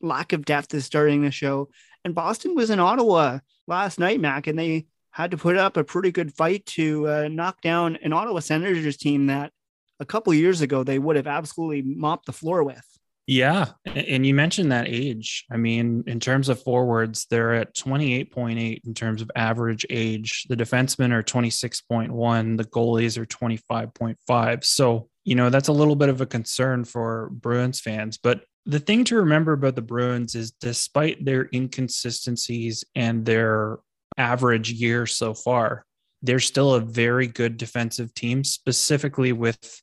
lack 0.00 0.32
of 0.32 0.44
depth 0.44 0.74
is 0.74 0.84
starting 0.84 1.22
the 1.22 1.30
show. 1.30 1.68
And 2.04 2.14
Boston 2.14 2.54
was 2.54 2.70
in 2.70 2.80
Ottawa 2.80 3.38
last 3.66 3.98
night, 3.98 4.20
Mac, 4.20 4.46
and 4.46 4.58
they 4.58 4.86
had 5.10 5.30
to 5.30 5.36
put 5.36 5.56
up 5.56 5.76
a 5.76 5.84
pretty 5.84 6.12
good 6.12 6.34
fight 6.34 6.66
to 6.66 7.08
uh, 7.08 7.28
knock 7.28 7.60
down 7.60 7.96
an 8.02 8.12
Ottawa 8.12 8.40
Senators 8.40 8.96
team 8.96 9.26
that 9.26 9.52
a 10.00 10.04
couple 10.04 10.34
years 10.34 10.60
ago 10.60 10.82
they 10.82 10.98
would 10.98 11.16
have 11.16 11.26
absolutely 11.26 11.82
mopped 11.82 12.26
the 12.26 12.32
floor 12.32 12.64
with. 12.64 12.84
Yeah. 13.26 13.68
And 13.86 14.26
you 14.26 14.34
mentioned 14.34 14.72
that 14.72 14.86
age. 14.86 15.46
I 15.50 15.56
mean, 15.56 16.04
in 16.06 16.20
terms 16.20 16.50
of 16.50 16.62
forwards, 16.62 17.26
they're 17.30 17.54
at 17.54 17.74
28.8 17.74 18.80
in 18.84 18.94
terms 18.94 19.22
of 19.22 19.30
average 19.34 19.86
age. 19.88 20.44
The 20.48 20.56
defensemen 20.56 21.12
are 21.12 21.22
26.1. 21.22 22.58
The 22.58 22.64
goalies 22.64 23.16
are 23.16 23.24
25.5. 23.24 24.64
So, 24.64 25.08
you 25.24 25.36
know, 25.36 25.48
that's 25.48 25.68
a 25.68 25.72
little 25.72 25.96
bit 25.96 26.10
of 26.10 26.20
a 26.20 26.26
concern 26.26 26.84
for 26.84 27.30
Bruins 27.30 27.80
fans. 27.80 28.18
But 28.18 28.44
the 28.66 28.80
thing 28.80 29.04
to 29.04 29.16
remember 29.16 29.52
about 29.52 29.76
the 29.76 29.82
Bruins 29.82 30.34
is 30.34 30.52
despite 30.52 31.24
their 31.24 31.48
inconsistencies 31.52 32.84
and 32.94 33.24
their 33.24 33.78
average 34.16 34.72
year 34.72 35.06
so 35.06 35.34
far, 35.34 35.84
they're 36.22 36.40
still 36.40 36.74
a 36.74 36.80
very 36.80 37.26
good 37.26 37.56
defensive 37.58 38.14
team, 38.14 38.42
specifically 38.44 39.32
with 39.32 39.82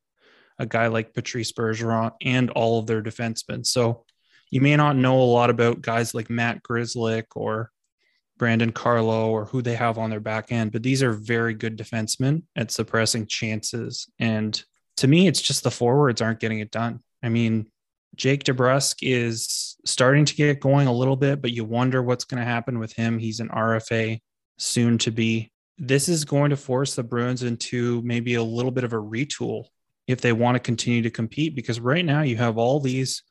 a 0.58 0.66
guy 0.66 0.88
like 0.88 1.14
Patrice 1.14 1.52
Bergeron 1.52 2.12
and 2.22 2.50
all 2.52 2.80
of 2.80 2.88
their 2.88 3.02
defensemen. 3.02 3.66
So 3.66 4.06
you 4.50 4.62
may 4.62 4.76
not 4.76 4.96
know 4.96 5.22
a 5.22 5.24
lot 5.24 5.50
about 5.50 5.82
guys 5.82 6.14
like 6.14 6.30
Matt 6.30 6.64
Grzelcyk 6.64 7.26
or 7.36 7.72
Brandon 8.38 8.72
Carlo 8.72 9.30
or 9.30 9.46
who 9.46 9.62
they 9.62 9.76
have 9.76 10.00
on 10.00 10.10
their 10.10 10.20
back 10.20 10.52
end, 10.52 10.72
but 10.72 10.82
these 10.82 11.04
are 11.04 11.14
very 11.14 11.54
good 11.54 11.78
defensemen 11.78 12.44
at 12.56 12.72
suppressing 12.72 13.28
chances. 13.28 14.10
And 14.20 14.62
to 14.98 15.08
me, 15.08 15.28
it's 15.28 15.42
just 15.42 15.64
the 15.64 15.72
forwards 15.72 16.22
aren't 16.22 16.40
getting 16.40 16.60
it 16.60 16.72
done. 16.72 17.02
I 17.24 17.30
mean, 17.30 17.68
Jake 18.16 18.44
DeBrusk 18.44 18.98
is 19.02 19.78
starting 19.86 20.26
to 20.26 20.36
get 20.36 20.60
going 20.60 20.88
a 20.88 20.94
little 20.94 21.16
bit, 21.16 21.42
but 21.42 21.52
you 21.52 21.64
wonder 21.64 22.04
what's 22.04 22.26
going 22.26 22.40
to 22.40 22.46
happen 22.46 22.78
with 22.78 22.94
him. 22.94 23.18
He's 23.18 23.40
an 23.40 23.50
RFA 23.50 24.20
soon 24.58 24.98
to 25.00 25.12
be. 25.12 25.52
This 25.78 26.10
is 26.10 26.26
going 26.26 26.50
to 26.50 26.58
force 26.58 26.96
the 26.96 27.04
Bruins 27.04 27.44
into 27.44 28.02
maybe 28.04 28.36
a 28.36 28.44
little 28.44 28.72
bit 28.72 28.84
of 28.84 28.94
a 28.94 28.98
retool 28.98 29.66
if 30.08 30.22
they 30.22 30.34
want 30.34 30.56
to 30.56 30.60
continue 30.60 31.02
to 31.04 31.10
compete, 31.10 31.56
because 31.56 31.80
right 31.80 32.04
now 32.04 32.22
you 32.22 32.36
have 32.38 32.58
all 32.58 32.80
these 32.80 33.24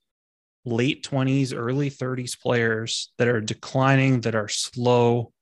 late 0.64 1.04
20s, 1.04 1.54
early 1.54 1.90
30s 1.90 2.40
players 2.40 3.12
that 3.18 3.28
are 3.28 3.40
declining, 3.40 4.22
that 4.22 4.34
are 4.34 4.48
slow, 4.48 5.32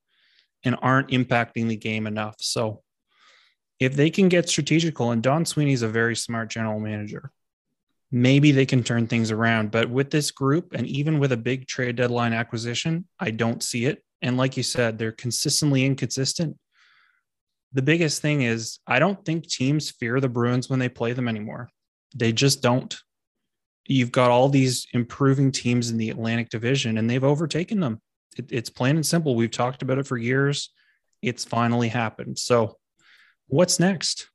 and 0.65 0.77
aren't 0.83 1.09
impacting 1.09 1.69
the 1.69 1.77
game 1.77 2.07
enough. 2.07 2.37
So 2.41 2.83
if 3.79 3.95
they 3.95 4.11
can 4.11 4.29
get 4.29 4.49
strategical, 4.49 5.13
and 5.13 5.23
Don 5.23 5.45
Sweeney's 5.45 5.83
a 5.83 5.89
very 5.89 6.17
smart 6.17 6.51
general 6.51 6.81
manager, 6.81 7.31
maybe 8.11 8.53
they 8.53 8.67
can 8.67 8.83
turn 8.83 9.07
things 9.07 9.31
around. 9.31 9.71
But 9.71 9.91
with 9.91 10.11
this 10.11 10.31
group, 10.31 10.73
and 10.73 10.87
even 10.87 11.19
with 11.19 11.33
a 11.33 11.37
big 11.37 11.67
trade 11.67 11.97
deadline 11.97 12.33
acquisition, 12.33 13.07
I 13.21 13.31
don't 13.31 13.63
see 13.63 13.87
it. 13.87 14.03
And 14.23 14.37
like 14.37 14.57
you 14.57 14.63
said, 14.63 14.99
they're 14.99 15.13
consistently 15.13 15.85
inconsistent. 15.85 16.57
the 17.75 17.83
biggest 17.83 18.23
thing 18.23 18.43
is 18.43 18.79
I 18.87 18.99
don't 18.99 19.23
think 19.27 19.47
teams 19.47 19.91
fear 19.91 20.21
the 20.21 20.29
Bruins 20.29 20.71
when 20.71 20.79
they 20.79 20.89
play 20.89 21.13
them 21.13 21.29
anymore. 21.29 21.69
They 22.15 22.33
just 22.33 22.63
don't. 22.63 22.97
You've 23.87 24.13
got 24.13 24.31
all 24.31 24.49
these 24.49 24.87
improving 24.95 25.53
teams 25.53 25.91
in 25.91 25.99
the 25.99 26.09
Atlantic 26.11 26.49
Division, 26.49 26.97
and 26.97 27.09
they've 27.09 27.23
overtaken 27.23 27.81
them. 27.81 28.01
It, 28.39 28.47
it's 28.51 28.71
plain 28.71 28.97
and 28.97 29.05
simple. 29.05 29.35
We've 29.35 29.51
talked 29.51 29.83
about 29.83 29.99
it 29.99 30.07
for 30.07 30.17
years. 30.17 30.71
It's 31.21 31.45
finally 31.45 31.89
happened. 31.89 32.39
So, 32.39 32.79
what's 33.49 33.79
next? 33.79 34.31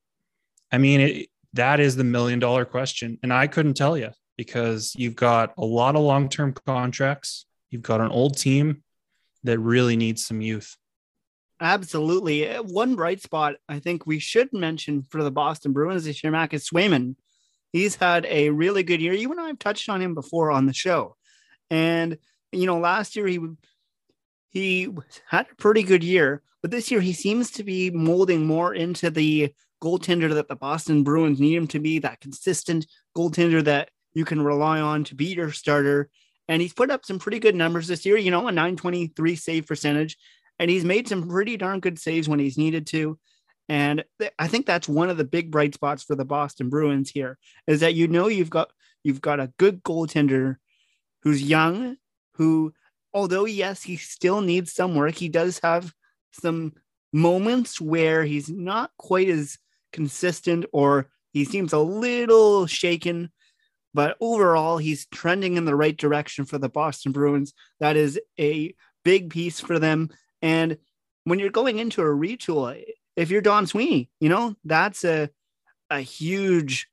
I 0.72 0.77
mean, 0.77 1.01
it, 1.01 1.30
that 1.53 1.79
is 1.79 1.95
the 1.95 2.03
million 2.03 2.39
dollar 2.39 2.65
question. 2.65 3.19
And 3.24 3.31
I 3.31 3.48
couldn't 3.48 3.75
tell 3.75 3.98
you 3.98 4.12
because 4.38 4.93
you've 4.95 5.15
got 5.15 5.53
a 5.57 5.65
lot 5.65 5.95
of 5.95 6.01
long 6.01 6.29
term 6.29 6.53
contracts. 6.53 7.45
You've 7.69 7.81
got 7.81 8.01
an 8.01 8.12
old 8.12 8.38
team 8.38 8.83
that 9.43 9.60
really 9.60 9.95
needs 9.95 10.25
some 10.25 10.41
youth. 10.41 10.75
Absolutely. 11.60 12.50
Uh, 12.50 12.63
one 12.63 12.95
bright 12.95 13.22
spot 13.22 13.55
I 13.69 13.79
think 13.79 14.05
we 14.05 14.19
should 14.19 14.51
mention 14.51 15.05
for 15.10 15.24
the 15.24 15.31
Boston 15.31 15.72
Bruins 15.72 16.05
this 16.05 16.24
year, 16.24 16.31
Mac, 16.31 16.53
is 16.53 16.67
Swayman. 16.67 17.15
He's 17.72 17.95
had 17.95 18.25
a 18.27 18.50
really 18.50 18.83
good 18.83 19.01
year. 19.01 19.13
You 19.13 19.31
and 19.31 19.39
I 19.39 19.48
have 19.48 19.60
touched 19.60 19.89
on 19.89 20.01
him 20.01 20.13
before 20.13 20.51
on 20.51 20.65
the 20.65 20.74
show. 20.74 21.15
And, 21.69 22.17
you 22.51 22.65
know, 22.65 22.79
last 22.79 23.15
year 23.15 23.27
he 23.27 23.39
he 24.50 24.89
had 25.27 25.48
a 25.51 25.55
pretty 25.55 25.81
good 25.81 26.03
year, 26.03 26.43
but 26.62 26.69
this 26.69 26.91
year 26.91 27.01
he 27.01 27.13
seems 27.13 27.50
to 27.51 27.63
be 27.63 27.89
molding 27.89 28.45
more 28.45 28.75
into 28.75 29.10
the 29.10 29.53
goaltender 29.84 30.34
that 30.34 30.48
the 30.48 30.56
Boston 30.56 31.04
Bruins 31.04 31.40
need 31.40 31.56
him 31.56 31.68
to 31.68 31.80
be, 31.80 32.00
that 32.00 32.22
consistent 32.22 32.88
goaltender 33.18 33.63
that 33.66 33.90
you 34.13 34.24
can 34.24 34.42
rely 34.42 34.80
on 34.80 35.04
to 35.06 35.16
be 35.16 35.25
your 35.25 35.52
starter. 35.52 36.10
And 36.48 36.62
he's 36.62 36.74
put 36.74 36.90
up 36.90 37.06
some 37.06 37.20
pretty 37.20 37.40
good 37.40 37.56
numbers 37.56 37.88
this 37.88 38.06
year, 38.06 38.18
you 38.18 38.32
know, 38.32 38.48
a 38.48 38.52
923 38.52 39.36
save 39.36 39.68
percentage. 39.68 40.18
And 40.60 40.72
he's 40.72 40.86
made 40.86 41.08
some 41.08 41.28
pretty 41.28 41.58
darn 41.58 41.82
good 41.82 42.00
saves 42.00 42.30
when 42.30 42.40
he's 42.40 42.58
needed 42.58 42.88
to. 42.88 43.20
And 43.68 44.04
I 44.40 44.48
think 44.48 44.66
that's 44.66 44.88
one 44.88 45.10
of 45.10 45.18
the 45.18 45.24
big 45.24 45.52
bright 45.52 45.74
spots 45.74 46.04
for 46.04 46.16
the 46.16 46.25
Boston 46.25 46.70
Bruins 46.70 47.10
here 47.10 47.38
is 47.66 47.80
that 47.80 47.96
you 47.96 48.08
know 48.08 48.28
you've 48.28 48.50
got 48.50 48.72
you've 49.04 49.22
got 49.22 49.40
a 49.40 49.54
good 49.58 49.84
goaltender 49.84 50.58
who's 51.24 51.42
young, 51.42 51.98
who 52.36 52.74
although 53.13 53.46
yes, 53.46 53.82
he 53.82 53.96
still 53.96 54.42
needs 54.42 54.74
some 54.74 54.96
work, 54.96 55.16
he 55.16 55.30
does 55.30 55.60
have 55.63 55.94
some 56.32 56.74
moments 57.13 57.80
where 57.80 58.25
he's 58.25 58.50
not 58.50 58.92
quite 58.98 59.30
as 59.30 59.58
consistent 59.94 60.66
or 60.74 61.08
he 61.32 61.46
seems 61.46 61.72
a 61.72 61.80
little 61.80 62.68
shaken 62.68 63.32
but 63.94 64.18
overall, 64.20 64.78
he's 64.78 65.06
trending 65.08 65.56
in 65.56 65.66
the 65.66 65.76
right 65.76 65.96
direction 65.96 66.46
for 66.46 66.58
the 66.58 66.70
Boston 66.70 67.12
Bruins. 67.12 67.54
That 67.80 67.96
is 67.96 68.20
a 68.40 68.76
big 69.04 69.30
piece 69.30 69.60
for 69.60 69.78
them. 69.80 70.10
And 70.42 70.78
when 71.26 71.40
you're 71.40 71.52
going 71.52 71.80
into 71.80 72.02
a 72.02 72.06
retool, 72.06 72.82
if 73.16 73.30
you're 73.30 73.42
Don 73.42 73.68
Sweeney, 73.68 74.10
you 74.20 74.30
know, 74.30 74.56
that's 74.66 75.06
a, 75.06 75.30
a 75.90 76.00
huge 76.00 76.88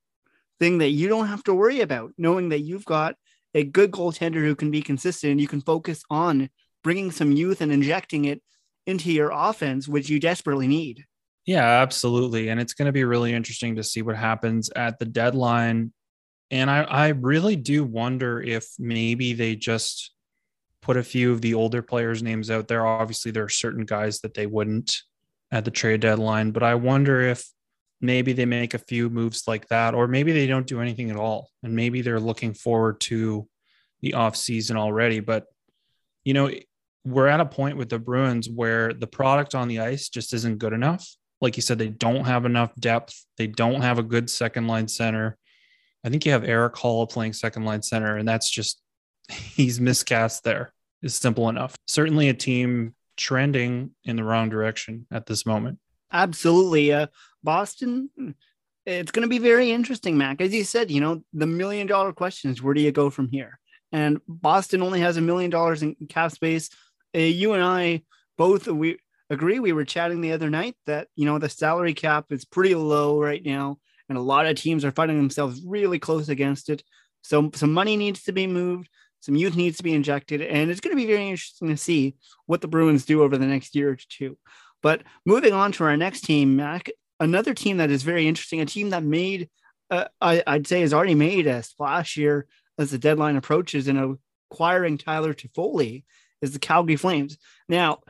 thing 0.58 0.78
that 0.78 0.90
you 0.90 1.08
don't 1.08 1.28
have 1.28 1.42
to 1.44 1.54
worry 1.54 1.80
about, 1.80 2.12
knowing 2.18 2.50
that 2.50 2.60
you've 2.60 2.84
got 2.84 3.16
a 3.54 3.64
good 3.64 3.90
goaltender 3.90 4.42
who 4.44 4.54
can 4.54 4.70
be 4.70 4.82
consistent 4.82 5.32
and 5.32 5.40
you 5.40 5.48
can 5.48 5.62
focus 5.62 6.04
on 6.10 6.50
bringing 6.84 7.10
some 7.10 7.32
youth 7.32 7.62
and 7.62 7.72
injecting 7.72 8.26
it 8.26 8.42
into 8.86 9.10
your 9.10 9.30
offense, 9.32 9.88
which 9.88 10.10
you 10.10 10.20
desperately 10.20 10.68
need. 10.68 11.06
Yeah, 11.50 11.82
absolutely. 11.82 12.48
And 12.48 12.60
it's 12.60 12.74
going 12.74 12.86
to 12.86 12.92
be 12.92 13.02
really 13.02 13.34
interesting 13.34 13.74
to 13.74 13.82
see 13.82 14.02
what 14.02 14.14
happens 14.14 14.70
at 14.70 15.00
the 15.00 15.04
deadline 15.04 15.92
and 16.50 16.70
I, 16.70 16.82
I 16.82 17.08
really 17.08 17.56
do 17.56 17.84
wonder 17.84 18.40
if 18.40 18.68
maybe 18.78 19.34
they 19.34 19.54
just 19.54 20.12
put 20.82 20.96
a 20.96 21.02
few 21.02 21.32
of 21.32 21.40
the 21.40 21.54
older 21.54 21.82
players' 21.82 22.22
names 22.22 22.50
out 22.50 22.66
there. 22.66 22.86
Obviously, 22.86 23.30
there 23.30 23.44
are 23.44 23.48
certain 23.48 23.84
guys 23.84 24.20
that 24.20 24.34
they 24.34 24.46
wouldn't 24.46 24.96
at 25.52 25.64
the 25.64 25.70
trade 25.70 26.00
deadline, 26.00 26.50
but 26.50 26.62
I 26.62 26.74
wonder 26.74 27.20
if 27.20 27.44
maybe 28.00 28.32
they 28.32 28.46
make 28.46 28.74
a 28.74 28.78
few 28.78 29.10
moves 29.10 29.46
like 29.46 29.68
that, 29.68 29.94
or 29.94 30.08
maybe 30.08 30.32
they 30.32 30.46
don't 30.46 30.66
do 30.66 30.80
anything 30.80 31.10
at 31.10 31.16
all. 31.16 31.50
And 31.62 31.76
maybe 31.76 32.02
they're 32.02 32.20
looking 32.20 32.54
forward 32.54 33.00
to 33.02 33.46
the 34.00 34.14
off 34.14 34.34
season 34.34 34.76
already. 34.76 35.20
But, 35.20 35.44
you 36.24 36.34
know, 36.34 36.50
we're 37.04 37.28
at 37.28 37.40
a 37.40 37.46
point 37.46 37.76
with 37.76 37.90
the 37.90 37.98
Bruins 37.98 38.48
where 38.48 38.92
the 38.92 39.06
product 39.06 39.54
on 39.54 39.68
the 39.68 39.80
ice 39.80 40.08
just 40.08 40.32
isn't 40.32 40.58
good 40.58 40.72
enough. 40.72 41.06
Like 41.40 41.56
you 41.56 41.62
said, 41.62 41.78
they 41.78 41.88
don't 41.88 42.24
have 42.24 42.44
enough 42.44 42.74
depth. 42.76 43.24
They 43.36 43.46
don't 43.46 43.80
have 43.80 43.98
a 43.98 44.02
good 44.02 44.28
second 44.28 44.66
line 44.66 44.88
center. 44.88 45.38
I 46.04 46.08
think 46.08 46.24
you 46.24 46.32
have 46.32 46.44
Erik 46.44 46.74
Haula 46.74 47.10
playing 47.10 47.32
second 47.32 47.64
line 47.64 47.82
center, 47.82 48.16
and 48.16 48.28
that's 48.28 48.50
just 48.50 48.80
he's 49.30 49.80
miscast 49.80 50.44
there. 50.44 50.72
Is 51.02 51.14
simple 51.14 51.48
enough. 51.48 51.76
Certainly 51.86 52.28
a 52.28 52.34
team 52.34 52.94
trending 53.16 53.92
in 54.04 54.16
the 54.16 54.24
wrong 54.24 54.50
direction 54.50 55.06
at 55.10 55.26
this 55.26 55.46
moment. 55.46 55.78
Absolutely. 56.12 56.92
Uh, 56.92 57.06
Boston, 57.42 58.10
it's 58.84 59.10
going 59.10 59.22
to 59.22 59.28
be 59.28 59.38
very 59.38 59.70
interesting, 59.70 60.18
Mac. 60.18 60.40
As 60.40 60.52
you 60.52 60.64
said, 60.64 60.90
you 60.90 61.00
know, 61.00 61.22
the 61.32 61.46
million 61.46 61.86
dollar 61.86 62.12
question 62.12 62.50
is 62.50 62.62
where 62.62 62.74
do 62.74 62.80
you 62.80 62.92
go 62.92 63.08
from 63.08 63.28
here? 63.28 63.58
And 63.92 64.20
Boston 64.28 64.82
only 64.82 65.00
has 65.00 65.16
a 65.16 65.20
million 65.22 65.50
dollars 65.50 65.82
in 65.82 65.94
cap 66.08 66.32
space. 66.32 66.70
Uh, 67.14 67.20
you 67.20 67.52
and 67.54 67.62
I 67.62 68.02
both 68.36 68.66
we 68.68 68.98
agree. 69.30 69.60
We 69.60 69.72
were 69.72 69.84
chatting 69.84 70.20
the 70.20 70.32
other 70.32 70.50
night 70.50 70.76
that 70.86 71.08
you 71.16 71.24
know 71.24 71.38
the 71.38 71.48
salary 71.48 71.94
cap 71.94 72.26
is 72.30 72.44
pretty 72.44 72.74
low 72.74 73.20
right 73.20 73.44
now 73.44 73.78
and 74.10 74.18
a 74.18 74.20
lot 74.20 74.44
of 74.44 74.56
teams 74.56 74.84
are 74.84 74.90
finding 74.90 75.16
themselves 75.16 75.62
really 75.64 75.98
close 75.98 76.28
against 76.28 76.68
it. 76.68 76.82
So 77.22 77.50
some 77.54 77.72
money 77.72 77.96
needs 77.96 78.24
to 78.24 78.32
be 78.32 78.46
moved, 78.46 78.88
some 79.20 79.36
youth 79.36 79.54
needs 79.56 79.76
to 79.78 79.84
be 79.84 79.94
injected, 79.94 80.42
and 80.42 80.70
it's 80.70 80.80
going 80.80 80.94
to 80.94 81.00
be 81.00 81.06
very 81.06 81.28
interesting 81.28 81.68
to 81.68 81.76
see 81.76 82.16
what 82.46 82.60
the 82.60 82.68
Bruins 82.68 83.04
do 83.04 83.22
over 83.22 83.38
the 83.38 83.46
next 83.46 83.74
year 83.74 83.90
or 83.90 83.96
two. 83.96 84.36
But 84.82 85.02
moving 85.24 85.52
on 85.52 85.72
to 85.72 85.84
our 85.84 85.96
next 85.96 86.22
team, 86.22 86.56
Mac, 86.56 86.90
another 87.20 87.54
team 87.54 87.76
that 87.76 87.90
is 87.90 88.02
very 88.02 88.26
interesting, 88.26 88.60
a 88.60 88.66
team 88.66 88.90
that 88.90 89.04
made, 89.04 89.48
uh, 89.90 90.06
I, 90.20 90.42
would 90.48 90.66
say, 90.66 90.80
has 90.80 90.92
already 90.92 91.14
made 91.14 91.46
a 91.46 91.62
splash 91.62 92.14
here 92.14 92.46
as 92.78 92.90
the 92.90 92.98
deadline 92.98 93.36
approaches 93.36 93.86
in 93.86 94.18
acquiring 94.50 94.98
Tyler 94.98 95.34
Toffoli, 95.34 96.04
is 96.42 96.52
the 96.52 96.58
Calgary 96.58 96.96
Flames. 96.96 97.36
Now, 97.68 98.00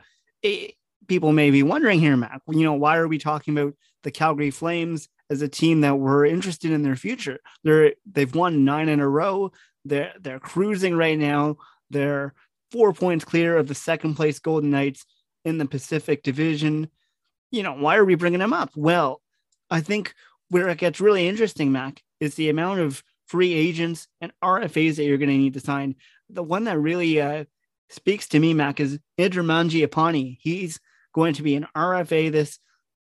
people 1.11 1.33
may 1.33 1.51
be 1.51 1.61
wondering 1.61 1.99
here, 1.99 2.15
Mac, 2.15 2.39
you 2.47 2.63
know, 2.63 2.71
why 2.71 2.95
are 2.95 3.05
we 3.05 3.17
talking 3.17 3.57
about 3.57 3.73
the 4.03 4.11
Calgary 4.11 4.49
Flames 4.49 5.09
as 5.29 5.41
a 5.41 5.47
team 5.49 5.81
that 5.81 5.99
we're 5.99 6.25
interested 6.25 6.71
in 6.71 6.83
their 6.83 6.95
future. 6.95 7.37
They're 7.65 7.95
they've 8.09 8.33
won 8.33 8.63
nine 8.63 8.87
in 8.87 9.01
a 9.01 9.09
row. 9.09 9.51
They're 9.83 10.13
they're 10.21 10.39
cruising 10.39 10.95
right 10.95 11.19
now. 11.19 11.57
They're 11.89 12.33
four 12.71 12.93
points 12.93 13.25
clear 13.25 13.57
of 13.57 13.67
the 13.67 13.75
second 13.75 14.15
place 14.15 14.39
Golden 14.39 14.69
Knights 14.69 15.05
in 15.43 15.57
the 15.57 15.65
Pacific 15.65 16.23
Division. 16.23 16.87
You 17.51 17.63
know, 17.63 17.73
why 17.73 17.97
are 17.97 18.05
we 18.05 18.15
bringing 18.15 18.39
them 18.39 18.53
up? 18.53 18.71
Well, 18.77 19.21
I 19.69 19.81
think 19.81 20.13
where 20.47 20.69
it 20.69 20.77
gets 20.77 21.01
really 21.01 21.27
interesting, 21.27 21.73
Mac, 21.73 22.01
is 22.21 22.35
the 22.35 22.47
amount 22.47 22.79
of 22.79 23.03
free 23.27 23.53
agents 23.53 24.07
and 24.21 24.31
RFAs 24.41 24.95
that 24.95 25.03
you're 25.03 25.17
going 25.17 25.27
to 25.27 25.37
need 25.37 25.55
to 25.55 25.59
sign. 25.59 25.95
The 26.29 26.41
one 26.41 26.63
that 26.63 26.79
really 26.79 27.19
uh, 27.19 27.43
speaks 27.89 28.29
to 28.29 28.39
me, 28.39 28.53
Mac, 28.53 28.79
is 28.79 28.97
Andrew 29.17 29.43
Mangiapane. 29.43 30.37
He's 30.39 30.79
going 31.13 31.33
to 31.33 31.43
be 31.43 31.55
an 31.55 31.67
RFA 31.75 32.31
this 32.31 32.59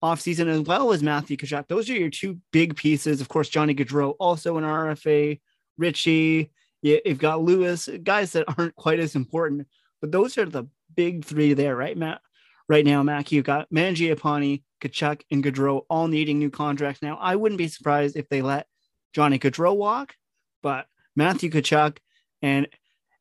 offseason, 0.04 0.48
as 0.48 0.62
well 0.62 0.92
as 0.92 1.02
Matthew 1.04 1.38
Tkachuk. 1.38 1.68
Those 1.68 1.90
are 1.90 1.94
your 1.94 2.10
two 2.10 2.40
big 2.52 2.76
pieces. 2.76 3.22
Of 3.22 3.30
course, 3.30 3.50
Johnny 3.50 3.74
Gaudreau, 3.74 4.16
also 4.20 4.58
an 4.58 4.64
RFA, 4.64 5.40
Ritchie. 5.78 6.52
You've 6.82 7.18
got 7.18 7.42
Lewis, 7.42 7.90
guys 8.04 8.34
that 8.34 8.46
aren't 8.58 8.76
quite 8.76 9.00
as 9.00 9.16
important, 9.16 9.68
but 10.00 10.12
those 10.12 10.38
are 10.38 10.46
the 10.46 10.66
big 10.96 11.26
three 11.26 11.54
there, 11.54 11.76
right, 11.76 11.98
Matt? 11.98 12.22
Right 12.70 12.86
now, 12.86 13.02
Mac, 13.02 13.32
you've 13.32 13.46
got 13.46 13.70
Mangiapane, 13.72 14.62
Tkachuk, 14.82 15.22
and 15.32 15.44
Gaudreau 15.44 15.86
all 15.90 16.08
needing 16.08 16.38
new 16.38 16.50
contracts. 16.50 17.02
Now, 17.02 17.18
I 17.18 17.36
wouldn't 17.36 17.58
be 17.58 17.68
surprised 17.68 18.16
if 18.16 18.30
they 18.30 18.42
let 18.42 18.68
Johnny 19.14 19.40
Gaudreau 19.40 19.76
walk, 19.76 20.16
but 20.62 20.86
Matthew 21.16 21.50
Tkachuk 21.50 21.98
and 22.42 22.68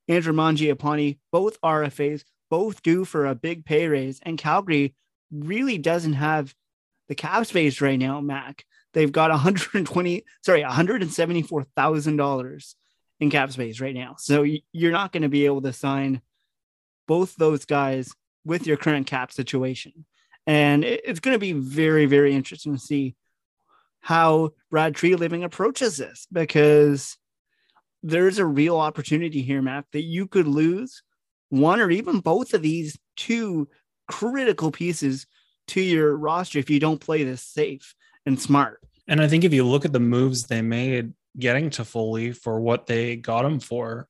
Andrew 0.09 0.35
Mangiapane, 0.35 1.19
both 1.33 1.61
RFAs, 1.63 2.25
both 2.51 2.83
due 2.83 3.05
for 3.05 3.27
a 3.27 3.35
big 3.35 3.65
pay 3.65 3.89
raise, 3.89 4.21
and 4.23 4.39
Calgary 4.39 4.95
really 5.31 5.79
doesn't 5.79 6.15
have 6.15 6.55
the 7.09 7.15
cap 7.15 7.47
space 7.47 7.81
right 7.81 7.99
now, 7.99 8.21
Mac, 8.21 8.65
they've 8.93 9.13
got 9.13 9.31
120, 9.31 10.25
sorry, 10.45 10.63
174,000 10.63 12.17
dollars 12.17 12.77
in 13.21 13.31
cap 13.31 13.51
space 13.51 13.81
right 13.81 13.95
now. 13.95 14.17
So 14.19 14.45
you're 14.73 14.93
not 14.93 15.13
going 15.13 15.23
to 15.23 15.29
be 15.29 15.47
able 15.47 15.63
to 15.63 15.73
sign 15.73 16.21
both 17.07 17.37
those 17.37 17.65
guys 17.65 18.13
with 18.45 18.67
your 18.67 18.77
current 18.77 19.07
cap 19.07 19.33
situation. 19.33 20.05
And 20.47 20.85
it's 20.85 21.21
going 21.21 21.35
to 21.35 21.41
be 21.41 21.53
very, 21.53 22.07
very 22.07 22.35
interesting 22.35 22.75
to 22.75 22.81
see 22.81 23.17
how 24.01 24.51
Brad 24.71 24.95
Treliving 24.95 25.45
approaches 25.45 25.97
this 25.97 26.27
because 26.31 27.17
there's 28.03 28.39
a 28.39 28.47
real 28.47 28.77
opportunity 28.77 29.43
here, 29.43 29.63
Mac, 29.63 29.87
that 29.93 30.03
you 30.03 30.29
could 30.29 30.47
lose 30.47 31.03
one 31.51 31.81
or 31.81 31.91
even 31.91 32.21
both 32.21 32.55
of 32.55 32.63
these 32.63 32.99
two 33.17 33.69
critical 34.09 34.71
pieces 34.71 35.27
to 35.69 35.81
your 35.81 36.17
roster 36.17 36.59
if 36.59 36.71
you 36.71 36.81
don't 36.81 37.01
play 37.01 37.25
this 37.25 37.43
safe 37.43 37.95
and 38.25 38.41
smart. 38.41 38.81
And 39.09 39.21
I 39.21 39.29
think 39.29 39.45
if 39.45 39.53
you 39.53 39.65
look 39.65 39.85
at 39.85 39.93
the 39.93 40.01
moves 40.01 40.45
they 40.45 40.63
made 40.63 41.13
getting 41.39 41.71
Toffoli 41.71 42.37
for 42.37 42.61
what 42.61 42.87
they 42.87 43.17
got 43.17 43.45
him 43.45 43.61
for, 43.61 44.09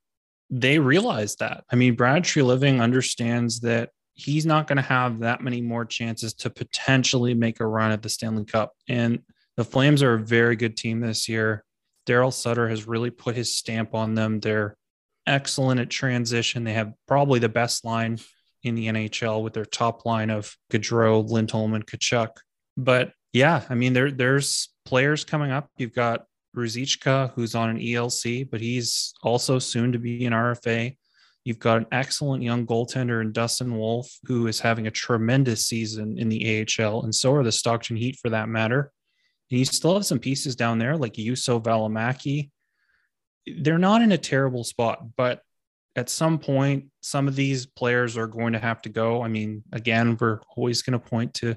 they 0.49 0.79
realized 0.79 1.39
that. 1.39 1.65
I 1.71 1.75
mean, 1.75 1.95
Brad 1.95 2.23
Treliving 2.23 2.81
understands 2.81 3.59
that 3.61 3.89
he's 4.13 4.45
not 4.45 4.67
going 4.67 4.77
to 4.77 4.81
have 4.81 5.19
that 5.19 5.41
many 5.41 5.61
more 5.61 5.85
chances 5.85 6.33
to 6.35 6.49
potentially 6.49 7.33
make 7.33 7.59
a 7.59 7.67
run 7.67 7.91
at 7.91 8.01
the 8.01 8.09
Stanley 8.09 8.45
Cup. 8.45 8.73
And 8.87 9.19
the 9.57 9.65
Flames 9.65 10.01
are 10.01 10.15
a 10.15 10.19
very 10.19 10.55
good 10.55 10.77
team 10.77 11.01
this 11.01 11.27
year. 11.27 11.63
Daryl 12.07 12.33
Sutter 12.33 12.69
has 12.69 12.87
really 12.87 13.09
put 13.09 13.35
his 13.35 13.53
stamp 13.53 13.93
on 13.93 14.15
them. 14.15 14.39
They're 14.39 14.76
excellent 15.27 15.79
at 15.79 15.89
transition. 15.89 16.63
They 16.63 16.73
have 16.73 16.93
probably 17.07 17.39
the 17.39 17.49
best 17.49 17.85
line 17.85 18.17
in 18.63 18.75
the 18.75 18.87
NHL 18.87 19.43
with 19.43 19.53
their 19.53 19.65
top 19.65 20.05
line 20.05 20.29
of 20.29 20.55
Gaudreau, 20.71 21.27
Lindholm, 21.27 21.73
and 21.73 21.85
Tkachuk. 21.85 22.29
But 22.75 23.11
yeah, 23.33 23.63
I 23.69 23.75
mean, 23.75 23.93
there 23.93 24.11
there's 24.11 24.69
players 24.85 25.23
coming 25.23 25.51
up. 25.51 25.69
You've 25.77 25.93
got 25.93 26.25
Ruzicka, 26.55 27.33
who's 27.33 27.55
on 27.55 27.69
an 27.69 27.79
ELC, 27.79 28.49
but 28.49 28.61
he's 28.61 29.13
also 29.21 29.59
soon 29.59 29.91
to 29.91 29.99
be 29.99 30.25
an 30.25 30.33
RFA. 30.33 30.95
You've 31.43 31.59
got 31.59 31.77
an 31.77 31.87
excellent 31.91 32.43
young 32.43 32.65
goaltender 32.65 33.21
in 33.21 33.31
Dustin 33.31 33.77
Wolf, 33.77 34.11
who 34.25 34.47
is 34.47 34.59
having 34.59 34.87
a 34.87 34.91
tremendous 34.91 35.65
season 35.65 36.17
in 36.17 36.29
the 36.29 36.67
AHL, 36.79 37.03
and 37.03 37.15
so 37.15 37.33
are 37.35 37.43
the 37.43 37.51
Stockton 37.51 37.95
Heat 37.95 38.17
for 38.21 38.29
that 38.31 38.49
matter. 38.49 38.91
And 39.49 39.59
you 39.59 39.65
still 39.65 39.93
have 39.93 40.05
some 40.05 40.19
pieces 40.19 40.55
down 40.55 40.77
there 40.77 40.97
like 40.97 41.13
Juuso 41.13 41.63
Valimaki. 41.63 42.49
They're 43.59 43.77
not 43.77 44.01
in 44.01 44.11
a 44.11 44.17
terrible 44.17 44.63
spot, 44.63 45.15
but 45.15 45.41
at 45.95 46.09
some 46.09 46.37
point, 46.37 46.85
some 47.01 47.27
of 47.27 47.35
these 47.35 47.65
players 47.65 48.17
are 48.17 48.27
going 48.27 48.53
to 48.53 48.59
have 48.59 48.81
to 48.83 48.89
go. 48.89 49.23
I 49.23 49.27
mean, 49.27 49.63
again, 49.71 50.15
we're 50.19 50.39
always 50.55 50.83
going 50.83 50.99
to 50.99 51.05
point 51.05 51.33
to 51.35 51.55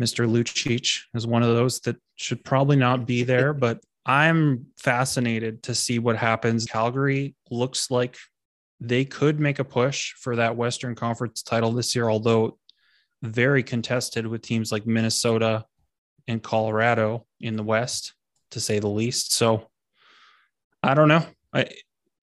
Mr. 0.00 0.28
Lucic 0.28 1.00
as 1.14 1.26
one 1.26 1.42
of 1.42 1.54
those 1.54 1.80
that 1.80 1.96
should 2.16 2.44
probably 2.44 2.76
not 2.76 3.06
be 3.06 3.22
there, 3.22 3.52
but 3.54 3.80
I'm 4.04 4.66
fascinated 4.78 5.62
to 5.64 5.76
see 5.76 6.00
what 6.00 6.16
happens. 6.16 6.66
Calgary 6.66 7.36
looks 7.50 7.90
like 7.90 8.16
they 8.80 9.04
could 9.04 9.38
make 9.38 9.60
a 9.60 9.64
push 9.64 10.12
for 10.14 10.36
that 10.36 10.56
Western 10.56 10.96
Conference 10.96 11.42
title 11.42 11.70
this 11.70 11.94
year, 11.94 12.08
although 12.08 12.58
very 13.22 13.62
contested 13.62 14.26
with 14.26 14.42
teams 14.42 14.72
like 14.72 14.86
Minnesota 14.86 15.64
and 16.26 16.42
Colorado 16.42 17.26
in 17.40 17.54
the 17.54 17.62
West, 17.62 18.14
to 18.50 18.60
say 18.60 18.80
the 18.80 18.88
least. 18.88 19.32
So 19.34 19.68
I 20.82 20.94
don't 20.94 21.08
know. 21.08 21.24
I 21.52 21.68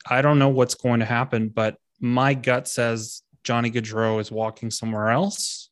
I 0.05 0.21
don't 0.21 0.39
know 0.39 0.49
what's 0.49 0.75
going 0.75 0.99
to 0.99 1.05
happen, 1.05 1.49
but 1.49 1.77
my 1.99 2.33
gut 2.33 2.67
says 2.67 3.21
Johnny 3.43 3.71
Gaudreau 3.71 4.19
is 4.19 4.31
walking 4.31 4.71
somewhere 4.71 5.09
else. 5.09 5.69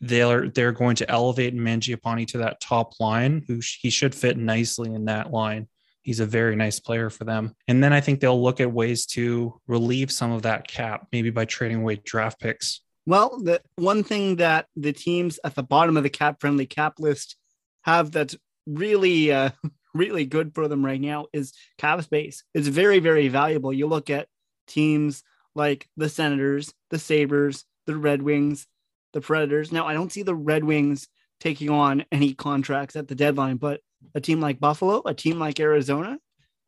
They're 0.00 0.48
they're 0.48 0.72
going 0.72 0.96
to 0.96 1.10
elevate 1.10 1.54
Mangiapane 1.54 2.26
to 2.28 2.38
that 2.38 2.60
top 2.60 3.00
line, 3.00 3.44
who 3.46 3.60
sh- 3.60 3.78
he 3.80 3.90
should 3.90 4.14
fit 4.14 4.36
nicely 4.36 4.92
in 4.92 5.06
that 5.06 5.32
line. 5.32 5.68
He's 6.02 6.20
a 6.20 6.26
very 6.26 6.54
nice 6.54 6.78
player 6.78 7.10
for 7.10 7.24
them. 7.24 7.54
And 7.66 7.82
then 7.82 7.92
I 7.92 8.00
think 8.00 8.20
they'll 8.20 8.40
look 8.40 8.60
at 8.60 8.70
ways 8.70 9.06
to 9.06 9.60
relieve 9.66 10.12
some 10.12 10.30
of 10.30 10.42
that 10.42 10.68
cap, 10.68 11.08
maybe 11.10 11.30
by 11.30 11.46
trading 11.46 11.78
away 11.78 11.96
draft 12.04 12.38
picks. 12.38 12.80
Well, 13.06 13.40
the 13.42 13.60
one 13.76 14.04
thing 14.04 14.36
that 14.36 14.66
the 14.76 14.92
teams 14.92 15.40
at 15.42 15.54
the 15.54 15.62
bottom 15.62 15.96
of 15.96 16.02
the 16.02 16.10
cap 16.10 16.40
friendly 16.40 16.66
cap 16.66 16.94
list 16.98 17.36
have 17.82 18.12
that's 18.12 18.36
really 18.66 19.32
uh, 19.32 19.50
really 19.96 20.24
good 20.24 20.54
for 20.54 20.68
them 20.68 20.84
right 20.84 21.00
now 21.00 21.26
is 21.32 21.52
cap 21.78 22.02
space. 22.02 22.44
It's 22.54 22.68
very 22.68 22.98
very 22.98 23.28
valuable. 23.28 23.72
You 23.72 23.86
look 23.86 24.10
at 24.10 24.28
teams 24.66 25.22
like 25.54 25.88
the 25.96 26.08
Senators, 26.08 26.74
the 26.90 26.98
Sabres, 26.98 27.64
the 27.86 27.96
Red 27.96 28.22
Wings, 28.22 28.66
the 29.12 29.20
Predators. 29.20 29.72
Now 29.72 29.86
I 29.86 29.94
don't 29.94 30.12
see 30.12 30.22
the 30.22 30.34
Red 30.34 30.64
Wings 30.64 31.08
taking 31.40 31.70
on 31.70 32.04
any 32.10 32.34
contracts 32.34 32.96
at 32.96 33.08
the 33.08 33.14
deadline, 33.14 33.56
but 33.56 33.80
a 34.14 34.20
team 34.20 34.40
like 34.40 34.60
Buffalo, 34.60 35.02
a 35.04 35.14
team 35.14 35.38
like 35.38 35.60
Arizona, 35.60 36.18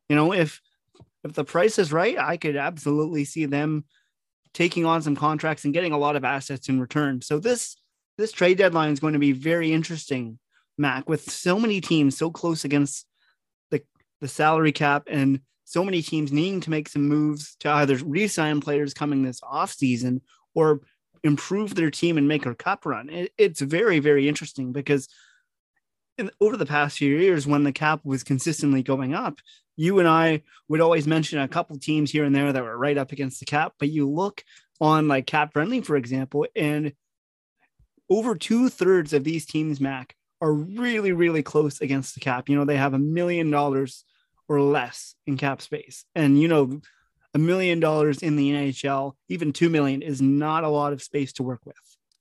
you 0.08 0.16
know, 0.16 0.32
if 0.32 0.60
if 1.24 1.32
the 1.32 1.44
price 1.44 1.78
is 1.78 1.92
right, 1.92 2.18
I 2.18 2.36
could 2.36 2.56
absolutely 2.56 3.24
see 3.24 3.46
them 3.46 3.84
taking 4.54 4.86
on 4.86 5.02
some 5.02 5.16
contracts 5.16 5.64
and 5.64 5.74
getting 5.74 5.92
a 5.92 5.98
lot 5.98 6.16
of 6.16 6.24
assets 6.24 6.68
in 6.68 6.80
return. 6.80 7.20
So 7.22 7.38
this 7.38 7.76
this 8.16 8.32
trade 8.32 8.58
deadline 8.58 8.92
is 8.92 9.00
going 9.00 9.12
to 9.12 9.18
be 9.18 9.32
very 9.32 9.72
interesting 9.72 10.38
Mac, 10.78 11.08
with 11.08 11.28
so 11.30 11.58
many 11.58 11.80
teams 11.80 12.16
so 12.16 12.30
close 12.30 12.64
against 12.64 13.04
the, 14.20 14.28
salary 14.28 14.72
cap 14.72 15.04
and 15.10 15.40
so 15.64 15.84
many 15.84 16.02
teams 16.02 16.32
needing 16.32 16.60
to 16.60 16.70
make 16.70 16.88
some 16.88 17.06
moves 17.08 17.56
to 17.60 17.70
either 17.70 17.96
re-sign 17.96 18.60
players 18.60 18.94
coming 18.94 19.22
this 19.22 19.40
off 19.42 19.72
season 19.72 20.20
or 20.54 20.80
improve 21.22 21.74
their 21.74 21.90
team 21.90 22.16
and 22.16 22.26
make 22.26 22.46
a 22.46 22.54
cup 22.54 22.86
run. 22.86 23.10
It, 23.10 23.32
it's 23.36 23.60
very, 23.60 23.98
very 23.98 24.28
interesting 24.28 24.72
because 24.72 25.08
in, 26.16 26.30
over 26.40 26.56
the 26.56 26.66
past 26.66 26.98
few 26.98 27.16
years, 27.16 27.46
when 27.46 27.64
the 27.64 27.72
cap 27.72 28.00
was 28.04 28.24
consistently 28.24 28.82
going 28.82 29.14
up, 29.14 29.38
you 29.76 29.98
and 30.00 30.08
I 30.08 30.42
would 30.68 30.80
always 30.80 31.06
mention 31.06 31.38
a 31.38 31.48
couple 31.48 31.78
teams 31.78 32.10
here 32.10 32.24
and 32.24 32.34
there 32.34 32.52
that 32.52 32.62
were 32.62 32.76
right 32.76 32.98
up 32.98 33.12
against 33.12 33.38
the 33.38 33.46
cap. 33.46 33.74
But 33.78 33.90
you 33.90 34.10
look 34.10 34.42
on 34.80 35.06
like 35.08 35.26
cap 35.26 35.52
friendly, 35.52 35.80
for 35.80 35.96
example, 35.96 36.46
and 36.56 36.92
over 38.10 38.34
two 38.34 38.68
thirds 38.68 39.12
of 39.12 39.22
these 39.22 39.46
teams, 39.46 39.80
Mac, 39.80 40.14
are 40.40 40.52
really, 40.52 41.12
really 41.12 41.42
close 41.42 41.80
against 41.80 42.14
the 42.14 42.20
cap. 42.20 42.48
You 42.48 42.56
know, 42.56 42.64
they 42.64 42.76
have 42.76 42.94
a 42.94 42.98
million 42.98 43.50
dollars 43.50 44.04
or 44.48 44.60
less 44.60 45.14
in 45.26 45.36
cap 45.36 45.60
space. 45.60 46.04
And, 46.14 46.40
you 46.40 46.48
know, 46.48 46.80
a 47.34 47.38
million 47.38 47.80
dollars 47.80 48.22
in 48.22 48.36
the 48.36 48.50
NHL, 48.50 49.12
even 49.28 49.52
2 49.52 49.68
million 49.68 50.02
is 50.02 50.22
not 50.22 50.64
a 50.64 50.68
lot 50.68 50.92
of 50.92 51.02
space 51.02 51.32
to 51.34 51.42
work 51.42 51.60
with. 51.64 51.76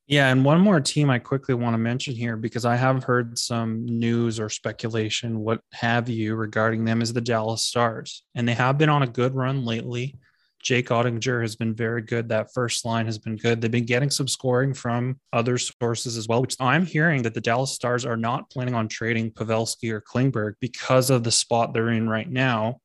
Yeah. 0.08 0.30
And 0.30 0.46
one 0.46 0.62
more 0.62 0.80
team 0.80 1.10
I 1.10 1.20
quickly 1.20 1.54
want 1.54 1.74
to 1.74 1.78
mention 1.78 2.16
here 2.16 2.38
because 2.38 2.64
I 2.64 2.78
have 2.78 3.04
heard 3.04 3.38
some 3.38 3.86
news 3.86 4.40
or 4.40 4.50
speculation, 4.50 5.40
what 5.40 5.60
have 5.74 6.08
you, 6.08 6.36
regarding 6.36 6.86
them 6.86 7.02
is 7.02 7.12
the 7.12 7.22
Dallas 7.22 7.62
Stars. 7.62 8.24
And 8.34 8.48
they 8.48 8.54
have 8.54 8.78
been 8.78 8.90
on 8.90 9.04
a 9.04 9.08
good 9.08 9.36
run 9.36 9.66
lately. 9.66 10.16
Jake 10.62 10.90
Oettinger 10.90 11.42
has 11.42 11.56
been 11.56 11.74
very 11.74 12.02
good. 12.02 12.30
That 12.30 12.54
first 12.54 12.86
line 12.86 13.06
has 13.06 13.18
been 13.18 13.38
good. 13.38 13.62
They've 13.62 13.72
been 13.72 13.86
getting 13.86 14.10
some 14.10 14.28
scoring 14.28 14.74
from 14.74 15.20
other 15.32 15.58
sources 15.58 16.18
as 16.18 16.28
well, 16.28 16.42
which 16.42 16.56
I'm 16.60 16.86
hearing 16.86 17.24
that 17.24 17.34
the 17.34 17.42
Dallas 17.42 17.72
Stars 17.72 18.06
are 18.06 18.18
not 18.18 18.50
planning 18.50 18.74
on 18.74 18.88
trading 18.88 19.32
Pavelski 19.32 19.92
or 19.92 20.02
Klingberg 20.02 20.54
because 20.60 21.10
of 21.10 21.24
the 21.24 21.32
spot 21.32 21.74
they're 21.74 21.90
in 21.90 22.10
right 22.10 22.30
now, 22.30 22.82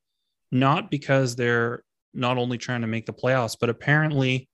not 0.50 0.90
because 0.90 1.35
they're 1.35 1.82
not 2.14 2.38
only 2.38 2.58
trying 2.58 2.82
to 2.82 2.87
make 2.87 3.06
the 3.06 3.12
playoffs, 3.12 3.56
but 3.58 3.70
apparently 3.70 4.48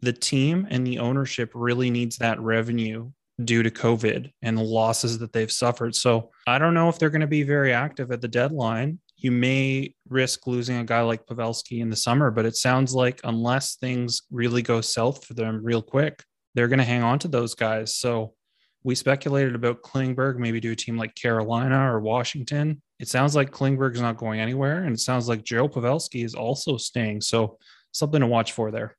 the 0.00 0.12
team 0.12 0.66
and 0.70 0.86
the 0.86 0.98
ownership 0.98 1.50
really 1.54 1.90
needs 1.90 2.16
that 2.18 2.40
revenue 2.40 3.10
due 3.44 3.62
to 3.62 3.70
COVID 3.70 4.30
and 4.42 4.56
the 4.56 4.62
losses 4.62 5.18
that 5.18 5.32
they've 5.32 5.52
suffered. 5.52 5.94
So 5.94 6.30
I 6.46 6.58
don't 6.58 6.74
know 6.74 6.88
if 6.88 6.98
they're 6.98 7.10
going 7.10 7.20
to 7.20 7.26
be 7.26 7.42
very 7.42 7.72
active 7.72 8.10
at 8.10 8.20
the 8.20 8.28
deadline 8.28 8.98
you 9.16 9.30
may 9.30 9.94
risk 10.08 10.46
losing 10.46 10.76
a 10.76 10.84
guy 10.84 11.00
like 11.02 11.26
Pavelski 11.26 11.80
in 11.80 11.90
the 11.90 11.96
summer, 11.96 12.30
but 12.30 12.44
it 12.44 12.56
sounds 12.56 12.94
like 12.94 13.20
unless 13.24 13.76
things 13.76 14.22
really 14.30 14.62
go 14.62 14.80
south 14.80 15.24
for 15.24 15.34
them 15.34 15.60
real 15.62 15.82
quick, 15.82 16.22
they're 16.54 16.68
going 16.68 16.78
to 16.78 16.84
hang 16.84 17.02
on 17.02 17.18
to 17.20 17.28
those 17.28 17.54
guys. 17.54 17.96
So 17.96 18.34
we 18.84 18.94
speculated 18.94 19.54
about 19.54 19.82
Klingberg, 19.82 20.36
maybe 20.36 20.60
do 20.60 20.72
a 20.72 20.76
team 20.76 20.96
like 20.96 21.14
Carolina 21.14 21.92
or 21.92 22.00
Washington. 22.00 22.80
It 22.98 23.08
sounds 23.08 23.34
like 23.34 23.50
Klingberg's 23.50 24.00
not 24.00 24.16
going 24.16 24.40
anywhere, 24.40 24.84
and 24.84 24.94
it 24.94 25.00
sounds 25.00 25.28
like 25.28 25.44
Joe 25.44 25.68
Pavelski 25.68 26.24
is 26.24 26.34
also 26.34 26.76
staying. 26.76 27.20
So 27.22 27.58
something 27.92 28.20
to 28.20 28.26
watch 28.26 28.52
for 28.52 28.70
there. 28.70 28.96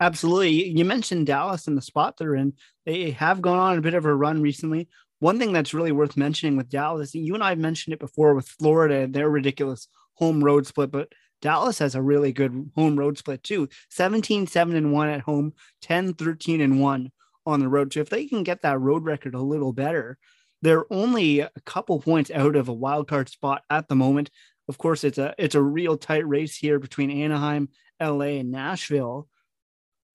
Absolutely. 0.00 0.70
You 0.70 0.84
mentioned 0.86 1.26
Dallas 1.26 1.68
and 1.68 1.76
the 1.76 1.82
spot 1.82 2.16
they're 2.16 2.34
in. 2.34 2.54
They 2.86 3.10
have 3.12 3.42
gone 3.42 3.58
on 3.58 3.78
a 3.78 3.82
bit 3.82 3.94
of 3.94 4.06
a 4.06 4.14
run 4.14 4.40
recently. 4.40 4.88
One 5.20 5.38
thing 5.38 5.52
that's 5.52 5.74
really 5.74 5.92
worth 5.92 6.16
mentioning 6.16 6.56
with 6.56 6.68
Dallas, 6.68 7.14
you 7.14 7.34
and 7.34 7.44
I 7.44 7.50
have 7.50 7.58
mentioned 7.58 7.94
it 7.94 8.00
before 8.00 8.34
with 8.34 8.48
Florida, 8.48 8.96
and 8.96 9.14
their 9.14 9.30
ridiculous 9.30 9.86
home 10.14 10.42
road 10.42 10.66
split, 10.66 10.90
but 10.90 11.12
Dallas 11.40 11.78
has 11.78 11.94
a 11.94 12.02
really 12.02 12.32
good 12.32 12.70
home 12.74 12.98
road 12.98 13.16
split 13.16 13.42
too 13.42 13.68
17 13.90 14.46
7 14.46 14.76
and 14.76 14.92
1 14.92 15.08
at 15.08 15.20
home, 15.20 15.54
10 15.82 16.14
13 16.14 16.60
and 16.60 16.80
1 16.80 17.10
on 17.46 17.60
the 17.60 17.68
road. 17.68 17.92
So 17.92 18.00
if 18.00 18.10
they 18.10 18.26
can 18.26 18.42
get 18.42 18.62
that 18.62 18.80
road 18.80 19.04
record 19.04 19.34
a 19.34 19.40
little 19.40 19.72
better, 19.72 20.18
they're 20.62 20.90
only 20.92 21.40
a 21.40 21.50
couple 21.64 22.00
points 22.00 22.30
out 22.30 22.56
of 22.56 22.68
a 22.68 22.72
wild 22.72 23.08
card 23.08 23.28
spot 23.28 23.62
at 23.70 23.88
the 23.88 23.96
moment. 23.96 24.30
Of 24.68 24.78
course, 24.78 25.04
it's 25.04 25.18
a 25.18 25.34
it's 25.38 25.54
a 25.54 25.62
real 25.62 25.96
tight 25.96 26.26
race 26.28 26.56
here 26.56 26.78
between 26.78 27.10
Anaheim, 27.10 27.70
LA, 28.00 28.38
and 28.40 28.50
Nashville 28.50 29.28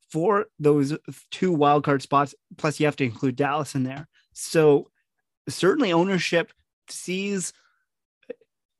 for 0.09 0.45
those 0.59 0.97
two 1.31 1.51
wild 1.51 1.83
card 1.83 2.01
spots. 2.01 2.35
Plus, 2.57 2.79
you 2.79 2.85
have 2.85 2.95
to 2.97 3.03
include 3.03 3.35
Dallas 3.35 3.75
in 3.75 3.83
there. 3.83 4.07
So 4.33 4.89
certainly 5.47 5.93
ownership 5.93 6.51
sees 6.89 7.53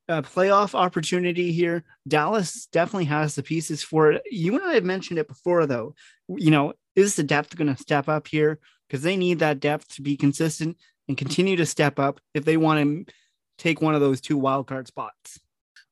a 0.07 0.21
playoff 0.21 0.75
opportunity 0.75 1.51
here. 1.51 1.83
Dallas 2.07 2.67
definitely 2.67 3.05
has 3.05 3.35
the 3.35 3.43
pieces 3.43 3.83
for 3.83 4.11
it. 4.11 4.23
You 4.29 4.55
and 4.55 4.63
I 4.63 4.75
have 4.75 4.83
mentioned 4.83 5.19
it 5.19 5.27
before, 5.27 5.65
though. 5.65 5.95
You 6.27 6.51
know, 6.51 6.73
is 6.95 7.15
the 7.15 7.23
depth 7.23 7.55
going 7.55 7.73
to 7.73 7.81
step 7.81 8.07
up 8.07 8.27
here? 8.27 8.59
Because 8.87 9.01
they 9.01 9.17
need 9.17 9.39
that 9.39 9.59
depth 9.59 9.95
to 9.95 10.01
be 10.01 10.15
consistent 10.15 10.77
and 11.07 11.17
continue 11.17 11.55
to 11.55 11.65
step 11.65 11.99
up 11.99 12.19
if 12.33 12.45
they 12.45 12.57
want 12.57 13.07
to 13.07 13.13
take 13.57 13.81
one 13.81 13.95
of 13.95 14.01
those 14.01 14.21
two 14.21 14.37
wild 14.37 14.67
card 14.67 14.87
spots. 14.87 15.39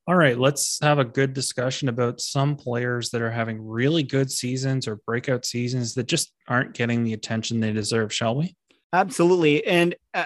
All 0.05 0.15
right, 0.15 0.37
let's 0.37 0.79
have 0.81 0.99
a 0.99 1.05
good 1.05 1.33
discussion 1.33 1.87
about 1.87 2.19
some 2.19 2.57
players 2.57 3.09
that 3.11 3.21
are 3.21 3.31
having 3.31 3.65
really 3.65 4.03
good 4.03 4.29
seasons 4.29 4.85
or 4.85 4.97
breakout 5.07 5.45
seasons 5.45 5.93
that 5.93 6.07
just 6.07 6.33
aren't 6.47 6.73
getting 6.73 7.03
the 7.03 7.13
attention 7.13 7.61
they 7.61 7.71
deserve, 7.71 8.13
shall 8.13 8.35
we? 8.35 8.55
Absolutely. 8.93 9.65
And 9.65 9.95
uh, 10.13 10.25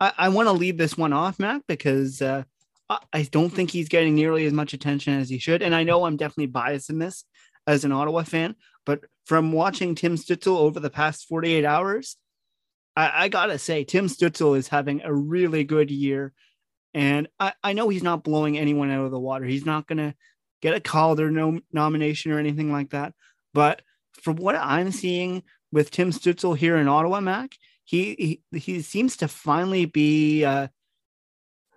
I, 0.00 0.12
I 0.16 0.28
want 0.28 0.46
to 0.46 0.52
leave 0.52 0.78
this 0.78 0.96
one 0.96 1.12
off, 1.12 1.40
Matt, 1.40 1.62
because 1.66 2.22
uh, 2.22 2.44
I 2.88 3.22
don't 3.24 3.50
think 3.50 3.70
he's 3.70 3.88
getting 3.88 4.14
nearly 4.14 4.46
as 4.46 4.52
much 4.52 4.72
attention 4.72 5.18
as 5.18 5.28
he 5.28 5.38
should. 5.38 5.60
And 5.60 5.74
I 5.74 5.82
know 5.82 6.04
I'm 6.04 6.16
definitely 6.16 6.46
biased 6.46 6.88
in 6.88 7.00
this 7.00 7.24
as 7.66 7.84
an 7.84 7.90
Ottawa 7.90 8.22
fan, 8.22 8.54
but 8.84 9.00
from 9.24 9.50
watching 9.50 9.96
Tim 9.96 10.14
Stützle 10.14 10.56
over 10.56 10.78
the 10.78 10.88
past 10.88 11.26
48 11.28 11.64
hours, 11.64 12.16
I, 12.94 13.24
I 13.24 13.28
gotta 13.28 13.58
say, 13.58 13.82
Tim 13.82 14.06
Stützle 14.06 14.56
is 14.56 14.68
having 14.68 15.02
a 15.02 15.12
really 15.12 15.64
good 15.64 15.90
year. 15.90 16.32
And 16.94 17.26
I, 17.40 17.54
I 17.62 17.72
know 17.72 17.88
he's 17.88 18.04
not 18.04 18.22
blowing 18.22 18.56
anyone 18.56 18.90
out 18.92 19.04
of 19.04 19.10
the 19.10 19.18
water. 19.18 19.44
He's 19.44 19.66
not 19.66 19.88
gonna 19.88 20.14
get 20.62 20.76
a 20.76 20.80
Calder 20.80 21.30
no 21.30 21.60
nomination 21.72 22.30
or 22.30 22.38
anything 22.38 22.70
like 22.70 22.90
that. 22.90 23.14
But 23.52 23.82
from 24.22 24.36
what 24.36 24.54
I'm 24.54 24.92
seeing 24.92 25.42
with 25.72 25.90
Tim 25.90 26.12
Stützle 26.12 26.56
here 26.56 26.76
in 26.76 26.86
Ottawa, 26.86 27.20
Mac, 27.20 27.50
he 27.86 28.42
he, 28.50 28.82
seems 28.82 29.16
to 29.18 29.28
finally 29.28 29.86
be 29.86 30.44
uh, 30.44 30.66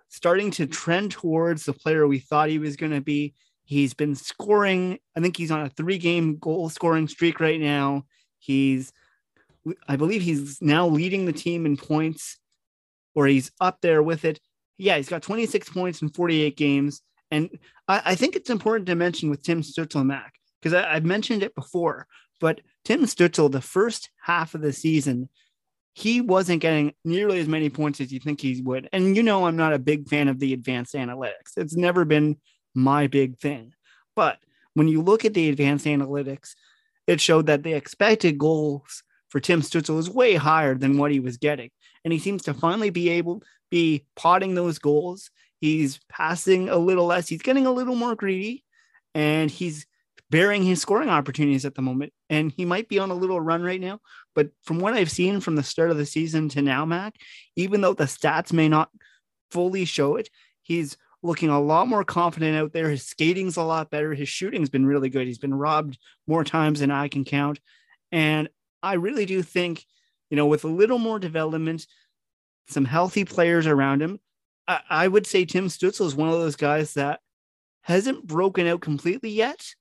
starting 0.08 0.50
to 0.50 0.66
trend 0.66 1.12
towards 1.12 1.64
the 1.64 1.72
player 1.72 2.06
we 2.06 2.18
thought 2.18 2.48
he 2.48 2.58
was 2.58 2.76
going 2.76 2.92
to 2.92 3.00
be. 3.00 3.32
He's 3.62 3.94
been 3.94 4.16
scoring. 4.16 4.98
I 5.16 5.20
think 5.20 5.36
he's 5.36 5.52
on 5.52 5.64
a 5.64 5.70
three-game 5.70 6.38
goal 6.38 6.68
scoring 6.68 7.06
streak 7.06 7.38
right 7.38 7.60
now. 7.60 8.06
He's, 8.40 8.92
I 9.86 9.94
believe, 9.94 10.22
he's 10.22 10.60
now 10.60 10.88
leading 10.88 11.26
the 11.26 11.32
team 11.32 11.64
in 11.64 11.76
points, 11.76 12.38
or 13.14 13.28
he's 13.28 13.52
up 13.60 13.78
there 13.80 14.02
with 14.02 14.24
it. 14.24 14.40
Yeah, 14.78 14.96
he's 14.96 15.08
got 15.08 15.22
26 15.22 15.68
points 15.68 16.02
in 16.02 16.08
48 16.08 16.56
games. 16.56 17.02
And 17.30 17.56
I, 17.86 18.02
I 18.06 18.14
think 18.16 18.34
it's 18.34 18.50
important 18.50 18.86
to 18.86 18.96
mention 18.96 19.30
with 19.30 19.44
Tim 19.44 19.62
Stützle 19.62 20.04
Mac, 20.04 20.34
because 20.60 20.74
I've 20.74 21.04
mentioned 21.04 21.44
it 21.44 21.54
before, 21.54 22.08
but 22.40 22.62
Tim 22.84 23.02
Stützle, 23.02 23.52
the 23.52 23.60
first 23.60 24.10
half 24.22 24.56
of 24.56 24.62
the 24.62 24.72
season, 24.72 25.28
he 25.94 26.20
wasn't 26.20 26.62
getting 26.62 26.94
nearly 27.04 27.40
as 27.40 27.48
many 27.48 27.68
points 27.68 28.00
as 28.00 28.12
you 28.12 28.20
think 28.20 28.40
he 28.40 28.60
would. 28.62 28.88
And 28.92 29.16
you 29.16 29.22
know, 29.22 29.46
I'm 29.46 29.56
not 29.56 29.72
a 29.72 29.78
big 29.78 30.08
fan 30.08 30.28
of 30.28 30.38
the 30.38 30.52
advanced 30.52 30.94
analytics. 30.94 31.56
It's 31.56 31.76
never 31.76 32.04
been 32.04 32.36
my 32.74 33.06
big 33.06 33.38
thing. 33.38 33.74
But 34.14 34.38
when 34.74 34.88
you 34.88 35.02
look 35.02 35.24
at 35.24 35.34
the 35.34 35.48
advanced 35.48 35.86
analytics, 35.86 36.54
it 37.06 37.20
showed 37.20 37.46
that 37.46 37.62
the 37.62 37.74
expected 37.74 38.38
goals 38.38 39.02
for 39.28 39.40
Tim 39.40 39.62
Stützle 39.62 39.96
was 39.96 40.10
way 40.10 40.34
higher 40.34 40.74
than 40.74 40.98
what 40.98 41.10
he 41.10 41.20
was 41.20 41.36
getting. 41.36 41.70
And 42.04 42.12
he 42.12 42.18
seems 42.18 42.42
to 42.42 42.54
finally 42.54 42.90
be 42.90 43.10
able 43.10 43.42
be 43.70 44.04
potting 44.16 44.54
those 44.54 44.78
goals. 44.78 45.30
He's 45.60 46.00
passing 46.08 46.68
a 46.68 46.76
little 46.76 47.06
less. 47.06 47.28
He's 47.28 47.42
getting 47.42 47.66
a 47.66 47.70
little 47.70 47.94
more 47.94 48.14
greedy 48.14 48.64
and 49.14 49.50
he's 49.50 49.86
bearing 50.30 50.62
his 50.62 50.80
scoring 50.80 51.08
opportunities 51.08 51.64
at 51.64 51.74
the 51.74 51.82
moment. 51.82 52.12
And 52.28 52.52
he 52.52 52.64
might 52.64 52.88
be 52.88 52.98
on 52.98 53.10
a 53.10 53.14
little 53.14 53.40
run 53.40 53.62
right 53.62 53.80
now. 53.80 54.00
But 54.34 54.50
from 54.62 54.78
what 54.78 54.94
I've 54.94 55.10
seen 55.10 55.40
from 55.40 55.56
the 55.56 55.62
start 55.62 55.90
of 55.90 55.96
the 55.96 56.06
season 56.06 56.48
to 56.50 56.62
now, 56.62 56.84
Mac, 56.84 57.14
even 57.56 57.80
though 57.80 57.94
the 57.94 58.04
stats 58.04 58.52
may 58.52 58.68
not 58.68 58.90
fully 59.50 59.84
show 59.84 60.16
it, 60.16 60.30
he's 60.62 60.96
looking 61.22 61.50
a 61.50 61.60
lot 61.60 61.88
more 61.88 62.04
confident 62.04 62.56
out 62.56 62.72
there. 62.72 62.88
His 62.88 63.04
skating's 63.06 63.56
a 63.56 63.62
lot 63.62 63.90
better. 63.90 64.14
His 64.14 64.28
shooting's 64.28 64.70
been 64.70 64.86
really 64.86 65.10
good. 65.10 65.26
He's 65.26 65.38
been 65.38 65.54
robbed 65.54 65.98
more 66.26 66.44
times 66.44 66.80
than 66.80 66.90
I 66.90 67.08
can 67.08 67.24
count. 67.24 67.60
And 68.12 68.48
I 68.82 68.94
really 68.94 69.26
do 69.26 69.42
think, 69.42 69.84
you 70.30 70.36
know, 70.36 70.46
with 70.46 70.64
a 70.64 70.68
little 70.68 70.98
more 70.98 71.18
development, 71.18 71.86
some 72.68 72.84
healthy 72.84 73.24
players 73.24 73.66
around 73.66 74.00
him, 74.00 74.20
I, 74.66 74.80
I 74.88 75.08
would 75.08 75.26
say 75.26 75.44
Tim 75.44 75.66
Stützle 75.66 76.06
is 76.06 76.14
one 76.14 76.28
of 76.28 76.38
those 76.38 76.56
guys 76.56 76.94
that 76.94 77.20
hasn't 77.82 78.26
broken 78.26 78.66
out 78.66 78.80
completely 78.80 79.30
yet, 79.30 79.74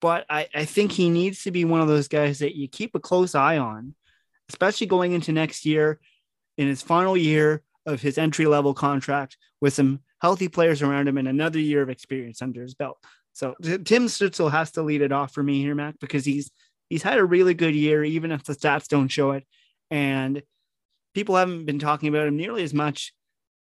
but 0.00 0.24
I, 0.28 0.48
I 0.54 0.64
think 0.64 0.92
he 0.92 1.10
needs 1.10 1.42
to 1.44 1.50
be 1.50 1.64
one 1.64 1.80
of 1.80 1.88
those 1.88 2.08
guys 2.08 2.38
that 2.38 2.56
you 2.56 2.68
keep 2.68 2.94
a 2.94 3.00
close 3.00 3.34
eye 3.34 3.58
on, 3.58 3.94
especially 4.48 4.86
going 4.86 5.12
into 5.12 5.32
next 5.32 5.66
year 5.66 5.98
in 6.56 6.68
his 6.68 6.82
final 6.82 7.16
year 7.16 7.62
of 7.86 8.00
his 8.00 8.18
entry 8.18 8.46
level 8.46 8.74
contract 8.74 9.36
with 9.60 9.74
some 9.74 10.00
healthy 10.20 10.48
players 10.48 10.82
around 10.82 11.08
him 11.08 11.18
and 11.18 11.28
another 11.28 11.58
year 11.58 11.82
of 11.82 11.90
experience 11.90 12.42
under 12.42 12.62
his 12.62 12.74
belt. 12.74 12.98
So 13.32 13.54
Tim 13.62 14.06
Stützle 14.06 14.50
has 14.50 14.72
to 14.72 14.82
lead 14.82 15.00
it 15.00 15.12
off 15.12 15.32
for 15.32 15.42
me 15.42 15.62
here, 15.62 15.74
Mac, 15.74 15.98
because 16.00 16.24
he's 16.24 16.50
he's 16.90 17.02
had 17.02 17.18
a 17.18 17.24
really 17.24 17.54
good 17.54 17.74
year, 17.74 18.02
even 18.02 18.32
if 18.32 18.42
the 18.44 18.54
stats 18.54 18.88
don't 18.88 19.08
show 19.08 19.32
it. 19.32 19.44
And 19.90 20.42
people 21.14 21.36
haven't 21.36 21.64
been 21.64 21.78
talking 21.78 22.08
about 22.08 22.26
him 22.26 22.36
nearly 22.36 22.64
as 22.64 22.74
much 22.74 23.12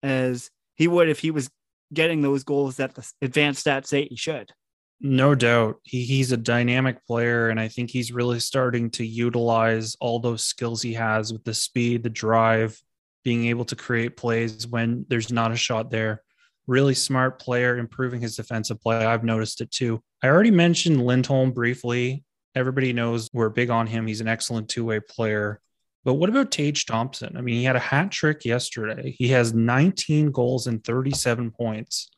as 0.02 0.50
he 0.76 0.88
would 0.88 1.08
if 1.08 1.18
he 1.18 1.30
was 1.30 1.50
getting 1.92 2.22
those 2.22 2.44
goals 2.44 2.76
that 2.76 2.94
the 2.94 3.06
advanced 3.22 3.66
stats 3.66 3.86
say 3.86 4.06
he 4.06 4.16
should. 4.16 4.50
No 5.00 5.34
doubt. 5.34 5.76
He, 5.82 6.04
he's 6.04 6.32
a 6.32 6.36
dynamic 6.36 7.04
player, 7.06 7.50
and 7.50 7.60
I 7.60 7.68
think 7.68 7.90
he's 7.90 8.12
really 8.12 8.40
starting 8.40 8.90
to 8.92 9.06
utilize 9.06 9.94
all 10.00 10.18
those 10.18 10.44
skills 10.44 10.80
he 10.80 10.94
has 10.94 11.32
with 11.32 11.44
the 11.44 11.54
speed, 11.54 12.02
the 12.02 12.10
drive, 12.10 12.80
being 13.22 13.46
able 13.46 13.64
to 13.66 13.76
create 13.76 14.16
plays 14.16 14.66
when 14.66 15.04
there's 15.08 15.32
not 15.32 15.52
a 15.52 15.56
shot 15.56 15.90
there. 15.90 16.22
Really 16.66 16.94
smart 16.94 17.40
player, 17.40 17.76
improving 17.76 18.20
his 18.20 18.36
defensive 18.36 18.80
play. 18.80 19.04
I've 19.04 19.24
noticed 19.24 19.60
it 19.60 19.70
too. 19.70 20.02
I 20.22 20.28
already 20.28 20.50
mentioned 20.50 21.04
Lindholm 21.04 21.52
briefly. 21.52 22.24
Everybody 22.54 22.92
knows 22.92 23.28
we're 23.32 23.50
big 23.50 23.68
on 23.68 23.86
him. 23.86 24.06
He's 24.06 24.20
an 24.20 24.28
excellent 24.28 24.68
two 24.68 24.84
way 24.84 25.00
player. 25.00 25.60
But 26.04 26.14
what 26.14 26.30
about 26.30 26.52
Tage 26.52 26.86
Thompson? 26.86 27.36
I 27.36 27.40
mean, 27.40 27.56
he 27.56 27.64
had 27.64 27.76
a 27.76 27.80
hat 27.80 28.12
trick 28.12 28.44
yesterday. 28.44 29.14
He 29.18 29.28
has 29.28 29.52
19 29.52 30.30
goals 30.30 30.68
and 30.68 30.82
37 30.82 31.50
points. 31.50 32.08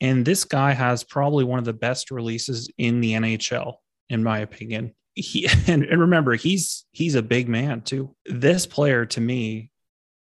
And 0.00 0.24
this 0.24 0.44
guy 0.44 0.72
has 0.72 1.02
probably 1.02 1.44
one 1.44 1.58
of 1.58 1.64
the 1.64 1.72
best 1.72 2.10
releases 2.10 2.70
in 2.78 3.00
the 3.00 3.12
NHL, 3.12 3.74
in 4.08 4.22
my 4.22 4.40
opinion. 4.40 4.94
He 5.14 5.48
and, 5.66 5.84
and 5.84 6.00
remember, 6.00 6.34
he's 6.34 6.84
he's 6.92 7.14
a 7.14 7.22
big 7.22 7.48
man 7.48 7.82
too. 7.82 8.14
This 8.26 8.66
player 8.66 9.06
to 9.06 9.20
me, 9.20 9.70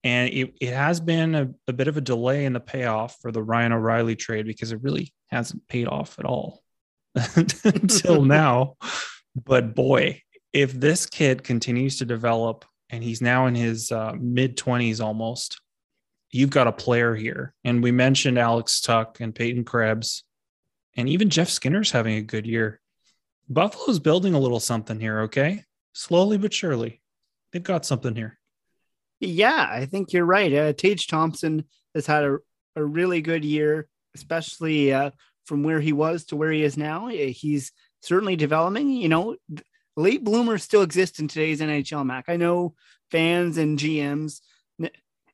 and 0.04 0.30
it, 0.34 0.54
it 0.60 0.74
has 0.74 1.00
been 1.00 1.36
a, 1.36 1.50
a 1.68 1.74
bit 1.74 1.88
of 1.88 1.98
a 1.98 2.02
delay 2.02 2.46
in 2.46 2.54
the 2.54 2.60
payoff 2.60 3.18
for 3.22 3.32
the 3.32 3.44
Ryan 3.44 3.74
O'Reilly 3.74 4.16
trade 4.16 4.48
because 4.48 4.72
it 4.72 4.82
really 4.82 5.14
hasn't 5.28 5.68
paid 5.68 5.88
off 5.88 6.18
at 6.20 6.26
all 6.26 6.64
until 7.64 8.24
now. 8.26 8.78
But 9.36 9.76
boy, 9.76 10.24
if 10.54 10.74
this 10.74 11.06
kid 11.06 11.44
continues 11.44 12.00
to 12.00 12.06
develop 12.06 12.66
and 12.90 13.04
he's 13.04 13.22
now 13.22 13.46
in 13.48 13.56
his 13.56 13.92
uh, 13.92 14.14
mid 14.18 14.58
20s 14.58 15.04
almost, 15.04 15.60
you've 16.38 16.50
got 16.52 16.68
a 16.68 16.72
player 16.72 17.16
here. 17.16 17.54
And 17.64 17.82
we 17.82 17.92
mentioned 17.92 18.38
Alex 18.38 18.80
Tuch 18.80 19.18
and 19.20 19.34
Peyton 19.34 19.66
Krebs, 19.66 20.24
and 20.96 21.10
even 21.10 21.30
Jeff 21.30 21.50
Skinner's 21.50 21.92
having 21.92 22.16
a 22.16 22.22
good 22.22 22.46
year. 22.46 22.80
Buffalo's 23.50 24.00
building 24.00 24.34
a 24.34 24.40
little 24.40 24.60
something 24.60 25.00
here, 25.00 25.22
okay? 25.22 25.64
Slowly 25.94 26.38
but 26.38 26.54
surely. 26.54 27.02
They've 27.52 27.64
got 27.64 27.86
something 27.86 28.16
here. 28.16 28.38
Yeah, 29.20 29.68
I 29.70 29.86
think 29.86 30.14
you're 30.14 30.26
right. 30.26 30.54
Uh, 30.54 30.74
Tage 30.74 31.08
Thompson 31.08 31.66
has 31.96 32.06
had 32.06 32.24
a, 32.24 32.38
a 32.76 32.84
really 32.84 33.22
good 33.22 33.44
year, 33.44 33.88
especially 34.16 34.94
uh, 34.94 35.12
from 35.46 35.64
where 35.64 35.80
he 35.80 35.94
was 35.94 36.26
to 36.26 36.36
where 36.36 36.52
he 36.52 36.62
is 36.62 36.78
now. 36.78 37.08
He's 37.08 37.72
certainly 38.02 38.36
developing. 38.36 38.90
You 38.90 39.10
know, 39.10 39.38
late 39.96 40.24
bloomers 40.24 40.64
still 40.64 40.84
exist 40.84 41.20
in 41.20 41.28
today's 41.28 41.62
NHL, 41.62 42.06
Mac. 42.06 42.26
I 42.28 42.36
know 42.36 42.76
fans 43.10 43.58
and 43.58 43.80
GMs 43.80 44.42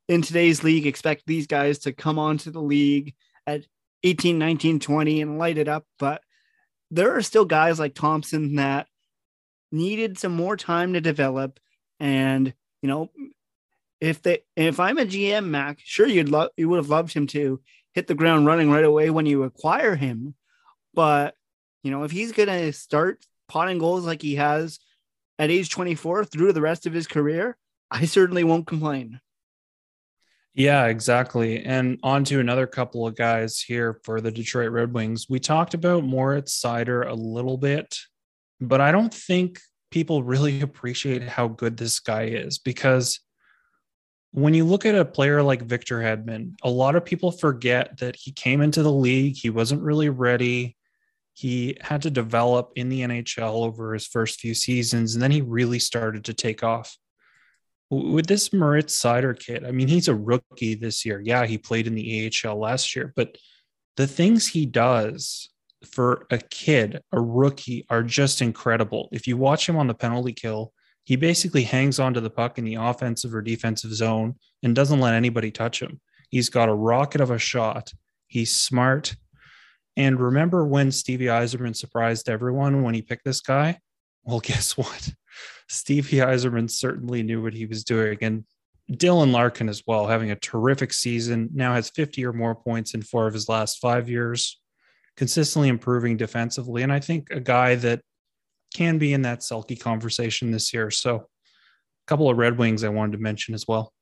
in 0.07 0.21
today's 0.21 0.63
league 0.63 0.85
expect 0.85 1.23
these 1.25 1.47
guys 1.47 1.79
to 1.79 1.93
come 1.93 2.19
onto 2.19 2.51
the 2.51 2.61
league 2.61 3.13
at 3.47 3.65
18, 4.03 4.37
19, 4.37 4.79
20 4.79 5.21
and 5.21 5.37
light 5.37 5.57
it 5.57 5.67
up. 5.67 5.85
But 5.97 6.21
there 6.91 7.15
are 7.15 7.21
still 7.21 7.45
guys 7.45 7.79
like 7.79 7.95
Thompson 7.95 8.55
that 8.55 8.87
needed 9.71 10.17
some 10.17 10.33
more 10.35 10.55
time 10.55 10.93
to 10.93 11.01
develop. 11.01 11.59
And, 11.99 12.53
you 12.81 12.89
know, 12.89 13.09
if 14.03 14.21
they 14.21 14.43
if 14.57 14.81
I'm 14.81 14.97
a 14.97 15.05
GM, 15.05 15.45
Mac, 15.45 15.79
sure 15.81 16.05
you'd 16.05 16.27
love 16.27 16.49
you 16.57 16.67
would 16.67 16.75
have 16.75 16.89
loved 16.89 17.13
him 17.13 17.25
to 17.27 17.61
hit 17.93 18.07
the 18.07 18.15
ground 18.15 18.45
running 18.45 18.69
right 18.69 18.83
away 18.83 19.09
when 19.09 19.25
you 19.25 19.43
acquire 19.43 19.95
him. 19.95 20.35
But 20.93 21.35
you 21.83 21.91
know, 21.91 22.03
if 22.03 22.11
he's 22.11 22.33
gonna 22.33 22.73
start 22.73 23.25
potting 23.47 23.77
goals 23.77 24.05
like 24.05 24.21
he 24.21 24.35
has 24.35 24.79
at 25.39 25.51
age 25.51 25.69
24 25.69 26.25
through 26.25 26.51
the 26.51 26.61
rest 26.61 26.85
of 26.85 26.91
his 26.91 27.07
career, 27.07 27.55
I 27.89 28.03
certainly 28.03 28.43
won't 28.43 28.67
complain. 28.67 29.21
Yeah, 30.55 30.85
exactly. 30.85 31.65
And 31.65 31.99
on 32.03 32.23
to 32.25 32.39
another 32.39 32.67
couple 32.67 33.07
of 33.07 33.15
guys 33.15 33.59
here 33.59 33.99
for 34.03 34.21
the 34.21 34.31
Detroit 34.31 34.71
Red 34.71 34.93
Wings. 34.93 35.27
We 35.27 35.39
talked 35.39 35.73
about 35.73 36.03
Moritz 36.03 36.61
Seider 36.61 37.07
a 37.07 37.13
little 37.13 37.57
bit, 37.57 37.97
but 38.61 38.79
I 38.79 38.91
don't 38.91 39.13
think 39.13 39.59
people 39.89 40.23
really 40.23 40.61
appreciate 40.61 41.23
how 41.23 41.47
good 41.47 41.77
this 41.77 41.99
guy 41.99 42.25
is 42.25 42.59
because 42.59 43.19
when 44.31 44.53
you 44.53 44.65
look 44.65 44.85
at 44.85 44.95
a 44.95 45.05
player 45.05 45.41
like 45.41 45.61
Victor 45.63 45.99
Hedman, 45.99 46.53
a 46.63 46.69
lot 46.69 46.95
of 46.95 47.05
people 47.05 47.31
forget 47.31 47.97
that 47.99 48.15
he 48.15 48.31
came 48.31 48.61
into 48.61 48.81
the 48.81 48.91
league, 48.91 49.35
he 49.35 49.51
wasn't 49.51 49.81
really 49.81 50.09
ready. 50.09 50.75
He 51.33 51.77
had 51.81 52.01
to 52.03 52.11
develop 52.11 52.73
in 52.75 52.89
the 52.89 53.01
NHL 53.01 53.63
over 53.63 53.93
his 53.93 54.07
first 54.07 54.39
few 54.39 54.53
seasons, 54.55 55.13
and 55.13 55.21
then 55.21 55.31
he 55.31 55.41
really 55.41 55.79
started 55.79 56.25
to 56.25 56.33
take 56.33 56.63
off 56.63 56.97
with 57.93 58.27
this 58.27 58.53
Moritz 58.53 58.99
Seider 58.99 59.37
kid, 59.37 59.65
I 59.65 59.71
mean, 59.71 59.87
he's 59.87 60.07
a 60.07 60.15
rookie 60.15 60.75
this 60.75 61.05
year. 61.05 61.21
Yeah, 61.23 61.45
he 61.45 61.57
played 61.57 61.87
in 61.87 61.95
the 61.95 62.31
AHL 62.45 62.59
last 62.59 62.95
year, 62.95 63.13
but 63.15 63.37
the 63.97 64.07
things 64.07 64.47
he 64.47 64.65
does 64.65 65.49
for 65.85 66.25
a 66.31 66.37
kid, 66.37 67.01
a 67.11 67.21
rookie, 67.21 67.85
are 67.89 68.03
just 68.03 68.41
incredible. 68.41 69.09
If 69.11 69.27
you 69.27 69.37
watch 69.37 69.67
him 69.67 69.77
on 69.77 69.87
the 69.87 69.93
penalty 69.93 70.33
kill, 70.33 70.73
he 71.03 71.15
basically 71.15 71.63
hangs 71.63 71.99
onto 71.99 72.21
the 72.21 72.29
puck 72.29 72.57
in 72.57 72.63
the 72.63 72.75
offensive 72.75 73.35
or 73.35 73.41
defensive 73.41 73.93
zone 73.93 74.35
and 74.63 74.73
doesn't 74.73 75.01
let 75.01 75.13
anybody 75.13 75.51
touch 75.51 75.81
him. 75.81 75.99
He's 76.29 76.49
got 76.49 76.69
a 76.69 76.73
rocket 76.73 77.21
of 77.21 77.29
a 77.29 77.37
shot. 77.37 77.91
He's 78.27 78.55
smart. 78.55 79.15
And 79.95 80.19
remember 80.19 80.65
when 80.65 80.91
Stevie 80.91 81.25
Yzerman 81.25 81.75
surprised 81.75 82.29
everyone 82.29 82.81
when 82.81 82.95
he 82.95 83.01
picked 83.01 83.25
this 83.25 83.41
guy? 83.41 83.79
Well, 84.23 84.39
guess 84.43 84.77
what? 84.77 85.13
Stevie 85.69 86.17
Yzerman 86.17 86.69
certainly 86.69 87.23
knew 87.23 87.41
what 87.41 87.53
he 87.53 87.65
was 87.65 87.83
doing. 87.83 88.17
And 88.21 88.45
Dylan 88.91 89.31
Larkin 89.31 89.69
as 89.69 89.83
well, 89.87 90.07
having 90.07 90.31
a 90.31 90.35
terrific 90.35 90.93
season, 90.93 91.49
now 91.53 91.73
has 91.73 91.89
50 91.89 92.25
or 92.25 92.33
more 92.33 92.55
points 92.55 92.93
in 92.93 93.01
four 93.01 93.27
of 93.27 93.33
his 93.33 93.47
last 93.47 93.79
five 93.79 94.09
years, 94.09 94.59
consistently 95.15 95.69
improving 95.69 96.17
defensively. 96.17 96.83
And 96.83 96.91
I 96.91 96.99
think 96.99 97.29
a 97.31 97.39
guy 97.39 97.75
that 97.75 98.01
can 98.73 98.97
be 98.97 99.13
in 99.13 99.21
that 99.21 99.39
Selke 99.39 99.79
conversation 99.79 100.51
this 100.51 100.73
year. 100.73 100.91
So 100.91 101.15
a 101.15 101.25
couple 102.07 102.29
of 102.29 102.37
Red 102.37 102.57
Wings 102.57 102.83
I 102.83 102.89
wanted 102.89 103.13
to 103.13 103.23
mention 103.23 103.53
as 103.53 103.67
well. 103.67 103.93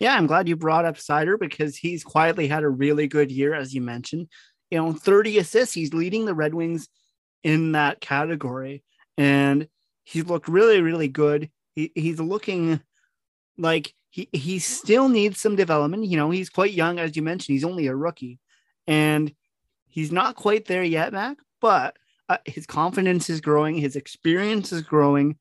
Yeah, 0.00 0.14
I'm 0.14 0.26
glad 0.26 0.48
you 0.48 0.56
brought 0.56 0.84
up 0.84 0.96
Seider 0.96 1.38
because 1.38 1.76
he's 1.76 2.04
quietly 2.04 2.46
had 2.46 2.62
a 2.62 2.68
really 2.68 3.08
good 3.08 3.32
year, 3.32 3.54
as 3.54 3.74
you 3.74 3.80
mentioned. 3.80 4.28
You 4.70 4.78
know, 4.78 4.92
30 4.92 5.38
assists. 5.38 5.74
He's 5.74 5.94
leading 5.94 6.24
the 6.24 6.34
Red 6.34 6.54
Wings 6.54 6.88
in 7.42 7.72
that 7.72 8.00
category. 8.00 8.84
And 9.16 9.66
he's 10.08 10.26
looked 10.26 10.48
really, 10.48 10.80
really 10.80 11.08
good. 11.08 11.50
He, 11.74 11.92
he's 11.94 12.18
looking 12.18 12.80
like 13.58 13.92
he, 14.08 14.28
he 14.32 14.58
still 14.58 15.10
needs 15.10 15.38
some 15.38 15.54
development. 15.54 16.06
You 16.06 16.16
know, 16.16 16.30
he's 16.30 16.48
quite 16.48 16.72
young, 16.72 16.98
as 16.98 17.14
you 17.14 17.22
mentioned. 17.22 17.54
He's 17.54 17.64
only 17.64 17.88
a 17.88 17.94
rookie. 17.94 18.38
And 18.86 19.34
he's 19.86 20.10
not 20.10 20.34
quite 20.34 20.64
there 20.64 20.82
yet, 20.82 21.12
Mac, 21.12 21.36
but 21.60 21.98
uh, 22.26 22.38
his 22.46 22.64
confidence 22.64 23.28
is 23.28 23.42
growing, 23.42 23.76
his 23.76 23.96
experience 23.96 24.72
is 24.72 24.80
growing. 24.80 25.36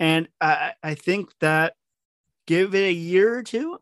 And 0.00 0.28
I, 0.40 0.72
I 0.82 0.94
think 0.96 1.30
that 1.40 1.74
give 2.46 2.74
it 2.74 2.84
a 2.84 2.92
year 2.92 3.38
or 3.38 3.44
two. 3.44 3.78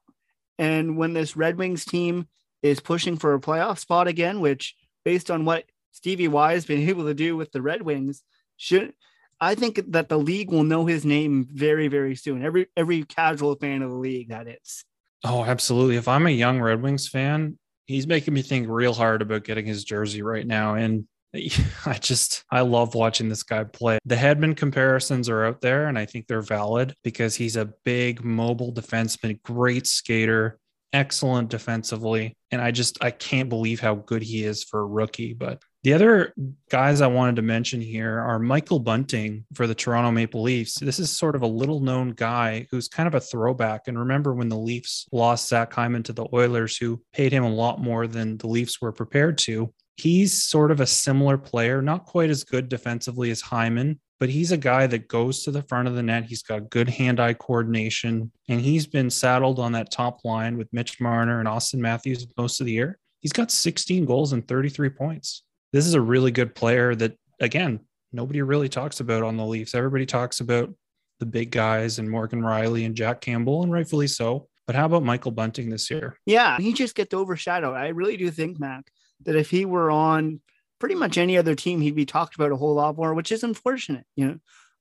And 0.59 0.99
when 0.99 1.15
this 1.15 1.35
Red 1.35 1.57
Wings 1.57 1.87
team 1.87 2.29
is 2.63 2.79
pushing 2.79 3.17
for 3.17 3.33
a 3.33 3.41
playoff 3.41 3.79
spot 3.79 4.07
again, 4.07 4.41
which 4.41 4.77
based 5.03 5.31
on 5.31 5.47
what 5.47 5.65
Stevie 5.93 6.29
Y 6.29 6.53
has 6.53 6.67
been 6.67 6.87
able 6.91 7.05
to 7.05 7.15
do 7.15 7.39
with 7.39 7.53
the 7.53 7.63
Red 7.63 7.81
Wings, 7.81 8.23
should 8.59 8.93
I 9.41 9.55
think 9.55 9.81
that 9.93 10.09
the 10.09 10.19
league 10.19 10.51
will 10.51 10.65
know 10.65 10.87
his 10.87 11.05
name 11.05 11.49
very, 11.51 11.89
very 11.89 12.15
soon. 12.15 12.45
Every 12.45 12.67
every 12.77 13.05
casual 13.05 13.55
fan 13.57 13.83
of 13.83 13.91
the 13.91 13.97
league 13.97 14.29
that 14.29 14.47
is. 14.47 14.85
Oh, 15.25 15.45
absolutely. 15.45 15.97
If 15.97 16.09
I'm 16.09 16.27
a 16.27 16.31
young 16.31 16.61
Red 16.61 16.83
Wings 16.83 17.09
fan, 17.09 17.59
he's 17.87 18.07
making 18.07 18.35
me 18.35 18.43
think 18.43 18.69
real 18.69 18.95
hard 18.95 19.23
about 19.23 19.45
getting 19.45 19.67
his 19.67 19.85
jersey 19.85 20.23
right 20.23 20.47
now. 20.47 20.75
And 20.75 21.07
I 21.87 21.95
just 22.01 22.45
I 22.51 22.61
love 22.63 22.95
watching 22.95 23.29
this 23.29 23.43
guy 23.43 23.65
play. 23.65 23.99
The 24.05 24.17
Hedman 24.17 24.57
comparisons 24.57 25.29
are 25.29 25.45
out 25.45 25.61
there, 25.61 25.87
and 25.87 25.99
I 25.99 26.07
think 26.07 26.27
they're 26.27 26.43
valid 26.43 26.95
because 27.05 27.35
he's 27.35 27.57
a 27.57 27.73
big 27.85 28.25
mobile 28.25 28.73
defenseman, 28.73 29.41
great 29.43 29.87
skater, 29.87 30.59
excellent 30.93 31.49
defensively, 31.49 32.35
and 32.51 32.61
I 32.61 32.73
just 32.73 33.03
I 33.03 33.11
can't 33.11 33.49
believe 33.49 33.81
how 33.81 33.95
good 33.95 34.23
he 34.23 34.45
is 34.45 34.65
for 34.65 34.81
a 34.81 34.87
rookie. 34.87 35.35
But 35.35 35.63
the 35.83 35.95
other 35.95 36.35
guys 36.71 37.01
I 37.01 37.07
wanted 37.07 37.37
to 37.37 37.43
mention 37.43 37.81
here 37.81 38.19
are 38.19 38.39
Michael 38.39 38.81
Bunting 38.81 39.47
for 39.55 39.67
the 39.67 39.75
Toronto 39.75 40.11
Maple 40.11 40.43
Leafs. 40.43 40.75
This 40.75 40.99
is 40.99 41.11
sort 41.11 41.35
of 41.35 41.43
a 41.43 41.47
little 41.47 41.81
known 41.81 42.11
guy 42.11 42.67
who's 42.71 42.87
kind 42.87 43.07
of 43.07 43.15
a 43.15 43.21
throwback. 43.21 43.89
And 43.89 43.99
remember 43.99 44.35
when 44.35 44.51
the 44.51 44.59
Leafs 44.59 45.07
lost 45.11 45.49
Zach 45.49 45.73
Hyman 45.73 46.03
to 46.03 46.13
the 46.13 46.27
Oilers, 46.35 46.77
who 46.77 47.03
paid 47.15 47.33
him 47.33 47.45
a 47.45 47.53
lot 47.53 47.81
more 47.81 48.07
than 48.07 48.37
the 48.37 48.47
Leafs 48.47 48.81
were 48.83 48.93
prepared 48.93 49.39
to? 49.39 49.73
He's 49.97 50.43
sort 50.43 50.71
of 50.71 50.81
a 50.81 50.87
similar 50.87 51.39
player, 51.39 51.81
not 51.81 52.05
quite 52.05 52.29
as 52.29 52.45
good 52.45 52.69
defensively 52.69 53.31
as 53.31 53.41
Hyman, 53.41 54.01
but 54.19 54.29
he's 54.29 54.53
a 54.53 54.59
guy 54.59 54.87
that 54.87 55.09
goes 55.09 55.45
to 55.45 55.51
the 55.51 55.63
front 55.63 55.89
of 55.89 55.95
the 55.95 56.03
net. 56.03 56.25
He's 56.25 56.43
got 56.43 56.69
good 56.69 56.91
hand 56.91 57.21
eye 57.21 57.35
coordination, 57.35 58.31
and 58.51 58.61
he's 58.61 58.87
been 58.87 59.09
saddled 59.09 59.59
on 59.59 59.73
that 59.73 59.91
top 59.91 60.27
line 60.27 60.59
with 60.59 60.69
Mitch 60.73 61.01
Marner 61.01 61.41
and 61.41 61.49
Auston 61.49 61.79
Matthews 61.79 62.27
most 62.37 62.61
of 62.61 62.67
the 62.67 62.73
year. 62.73 62.99
He's 63.21 63.33
got 63.33 63.51
16 63.51 64.05
goals 64.05 64.35
and 64.35 64.47
33 64.47 64.91
points. 64.91 65.43
This 65.73 65.87
is 65.87 65.95
a 65.95 66.01
really 66.01 66.31
good 66.31 66.55
player 66.55 66.95
that, 66.97 67.17
again, 67.41 67.81
nobody 68.13 68.43
really 68.43 68.69
talks 68.69 69.01
about 69.01 69.23
on 69.23 69.37
the 69.37 69.47
Leafs. 69.47 69.75
Everybody 69.75 70.07
talks 70.07 70.41
about 70.41 70.75
the 71.21 71.27
big 71.27 71.51
guys 71.51 71.99
and 71.99 72.11
Morgan 72.11 72.41
Rielly 72.41 72.87
and 72.87 72.97
Jack 72.97 73.21
Campbell, 73.21 73.63
and 73.63 73.73
rightfully 73.73 74.07
so. 74.07 74.49
But 74.67 74.77
how 74.77 74.87
about 74.87 75.03
Michael 75.03 75.33
Bunting 75.33 75.69
this 75.69 75.91
year? 75.91 76.17
Yeah, 76.27 76.57
he 76.59 76.73
just 76.73 76.95
gets 76.95 77.15
overshadowed. 77.15 77.77
I 77.77 77.89
really 77.89 78.17
do 78.17 78.31
think, 78.31 78.59
Mac, 78.59 78.91
that 79.25 79.37
if 79.37 79.51
he 79.51 79.65
were 79.65 79.91
on 79.91 80.41
pretty 80.79 80.95
much 80.95 81.19
any 81.19 81.37
other 81.37 81.55
team, 81.55 81.81
he'd 81.81 81.95
be 81.95 82.07
talked 82.07 82.35
about 82.35 82.53
a 82.53 82.57
whole 82.57 82.75
lot 82.75 82.97
more, 82.97 83.15
which 83.15 83.33
is 83.33 83.43
unfortunate, 83.43 84.07
you 84.17 84.27
know. 84.27 84.39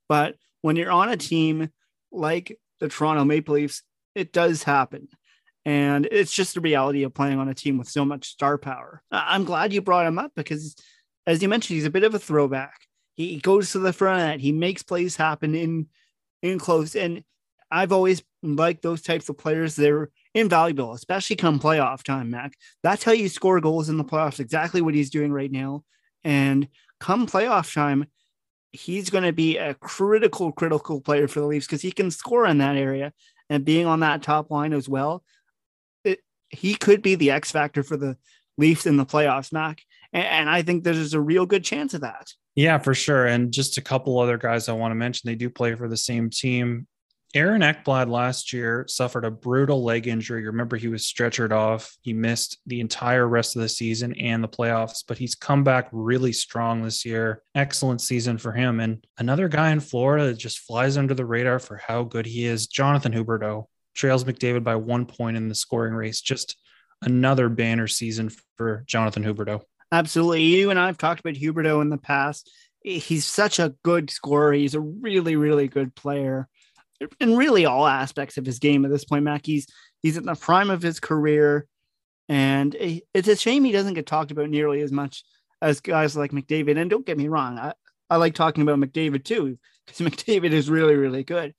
But 0.07 0.35
when 0.61 0.75
you're 0.75 0.91
on 0.91 1.09
a 1.09 1.17
team 1.17 1.69
like 2.11 2.57
the 2.79 2.87
Toronto 2.87 3.25
Maple 3.25 3.55
Leafs, 3.55 3.83
it 4.15 4.31
does 4.31 4.63
happen. 4.63 5.07
And 5.65 6.07
it's 6.11 6.33
just 6.33 6.55
the 6.55 6.61
reality 6.61 7.03
of 7.03 7.13
playing 7.13 7.39
on 7.39 7.49
a 7.49 7.53
team 7.53 7.77
with 7.77 7.89
so 7.89 8.05
much 8.05 8.29
star 8.29 8.57
power. 8.57 9.03
I'm 9.11 9.43
glad 9.43 9.73
you 9.73 9.81
brought 9.81 10.07
him 10.07 10.17
up 10.17 10.31
because, 10.35 10.75
as 11.27 11.41
you 11.41 11.49
mentioned, 11.49 11.75
he's 11.75 11.85
a 11.85 11.91
bit 11.91 12.03
of 12.03 12.15
a 12.15 12.19
throwback. 12.19 12.87
He 13.15 13.39
goes 13.39 13.73
to 13.73 13.79
the 13.79 13.91
front, 13.91 14.41
he 14.41 14.51
makes 14.51 14.83
plays 14.83 15.15
happen 15.17 15.53
in 15.53 15.87
in 16.41 16.57
close. 16.57 16.95
And 16.95 17.23
I've 17.69 17.91
always 17.91 18.23
liked 18.41 18.81
those 18.81 19.01
types 19.01 19.29
of 19.29 19.37
players. 19.37 19.75
They're 19.75 20.09
invaluable, 20.33 20.93
especially 20.93 21.35
come 21.35 21.59
playoff 21.59 22.03
time, 22.03 22.31
Mac. 22.31 22.53
That's 22.81 23.03
how 23.03 23.11
you 23.11 23.29
score 23.29 23.59
goals 23.59 23.89
in 23.89 23.97
the 23.97 24.05
playoffs, 24.05 24.39
exactly 24.39 24.81
what 24.81 24.93
he's 24.93 25.09
doing 25.09 25.31
right 25.31 25.51
now. 25.51 25.83
And 26.23 26.67
come 26.99 27.27
playoff 27.27 27.73
time, 27.73 28.05
he's 28.71 29.09
going 29.09 29.23
to 29.23 29.33
be 29.33 29.57
a 29.57 29.73
critical, 29.75 30.51
critical 30.51 31.01
player 31.01 31.27
for 31.27 31.39
the 31.41 31.47
Leafs 31.47 31.65
because 31.65 31.81
he 31.81 31.91
can 31.91 32.11
score 32.11 32.45
in 32.45 32.59
that 32.59 32.75
area. 32.75 33.13
And 33.49 33.65
being 33.65 33.87
on 33.87 34.01
that 34.01 34.21
top 34.21 34.51
line 34.51 34.73
as 34.73 34.87
well, 34.87 35.23
he 36.49 36.75
could 36.75 37.01
be 37.01 37.15
the 37.15 37.31
X 37.31 37.51
factor 37.51 37.83
for 37.83 37.97
the 37.97 38.17
Leafs 38.57 38.85
in 38.85 38.97
the 38.97 39.05
playoffs, 39.05 39.53
Mac. 39.53 39.81
And, 40.13 40.25
and 40.25 40.49
I 40.49 40.61
think 40.61 40.83
there's 40.83 41.13
a 41.13 41.21
real 41.21 41.45
good 41.45 41.63
chance 41.63 41.93
of 41.93 42.01
that. 42.01 42.33
Yeah, 42.55 42.77
for 42.77 42.93
sure. 42.93 43.25
And 43.25 43.53
just 43.53 43.77
a 43.77 43.81
couple 43.81 44.19
other 44.19 44.37
guys 44.37 44.67
I 44.67 44.73
want 44.73 44.91
to 44.91 44.95
mention. 44.95 45.27
They 45.27 45.35
do 45.35 45.49
play 45.49 45.75
for 45.75 45.87
the 45.87 45.97
same 45.97 46.29
team. 46.29 46.87
Aaron 47.35 47.61
Ekblad 47.61 48.09
last 48.09 48.51
year 48.51 48.85
suffered 48.87 49.23
a 49.23 49.29
brutal 49.29 49.83
leg 49.83 50.07
injury. 50.07 50.47
Remember, 50.47 50.77
he 50.77 50.87
was 50.87 51.03
stretchered 51.03 51.51
off. 51.51 51.95
He 52.01 52.11
missed 52.11 52.57
the 52.65 52.81
entire 52.81 53.27
rest 53.27 53.55
of 53.55 53.61
the 53.61 53.69
season 53.69 54.15
and 54.19 54.43
the 54.43 54.47
playoffs, 54.47 55.03
but 55.07 55.19
he's 55.19 55.35
come 55.35 55.63
back 55.63 55.89
really 55.91 56.33
strong 56.33 56.81
this 56.81 57.05
year. 57.05 57.43
Excellent 57.53 58.01
season 58.01 58.39
for 58.39 58.51
him. 58.51 58.79
And 58.79 59.05
another 59.19 59.47
guy 59.47 59.69
in 59.69 59.79
Florida 59.79 60.25
that 60.25 60.39
just 60.39 60.59
flies 60.59 60.97
under 60.97 61.13
the 61.13 61.25
radar 61.25 61.59
for 61.59 61.77
how 61.77 62.03
good 62.03 62.25
he 62.25 62.45
is, 62.45 62.65
Jonathan 62.65 63.13
Huberdeau, 63.13 63.65
trails 63.93 64.23
McDavid 64.23 64.63
by 64.63 64.75
one 64.75 65.05
point 65.05 65.37
in 65.37 65.49
the 65.49 65.55
scoring 65.55 65.93
race. 65.93 66.21
Just 66.21 66.57
another 67.01 67.49
banner 67.49 67.87
season 67.87 68.31
for 68.57 68.83
Jonathan 68.85 69.23
Huberdeau. 69.23 69.61
Absolutely. 69.91 70.43
You 70.43 70.69
and 70.69 70.79
I 70.79 70.87
have 70.87 70.97
talked 70.97 71.19
about 71.19 71.33
Huberdeau 71.33 71.81
in 71.81 71.89
the 71.89 71.97
past. 71.97 72.49
He's 72.81 73.25
such 73.25 73.59
a 73.59 73.75
good 73.83 74.09
scorer. 74.09 74.53
He's 74.53 74.75
a 74.75 74.79
really, 74.79 75.35
really 75.35 75.67
good 75.67 75.95
player 75.95 76.47
in 77.19 77.35
really 77.35 77.65
all 77.65 77.87
aspects 77.87 78.37
of 78.37 78.45
his 78.45 78.59
game 78.59 78.85
at 78.85 78.91
this 78.91 79.05
point. 79.05 79.23
Mac, 79.23 79.45
he's 79.45 79.67
he's 80.01 80.17
in 80.17 80.25
the 80.25 80.35
prime 80.35 80.69
of 80.69 80.81
his 80.81 80.99
career, 80.99 81.65
and 82.27 82.75
it's 82.79 83.27
a 83.27 83.35
shame 83.35 83.63
he 83.63 83.71
doesn't 83.71 83.93
get 83.93 84.05
talked 84.05 84.31
about 84.31 84.49
nearly 84.49 84.81
as 84.81 84.91
much 84.91 85.23
as 85.61 85.81
guys 85.81 86.15
like 86.15 86.31
McDavid. 86.31 86.77
And 86.77 86.89
don't 86.89 87.05
get 87.05 87.17
me 87.17 87.27
wrong, 87.27 87.57
I, 87.57 87.73
I 88.09 88.17
like 88.17 88.33
talking 88.33 88.61
about 88.61 88.79
McDavid 88.79 89.23
too 89.23 89.57
because 89.85 89.99
McDavid 90.07 90.51
is 90.51 90.69
really 90.69 90.95
really 90.95 91.23
good. 91.23 91.53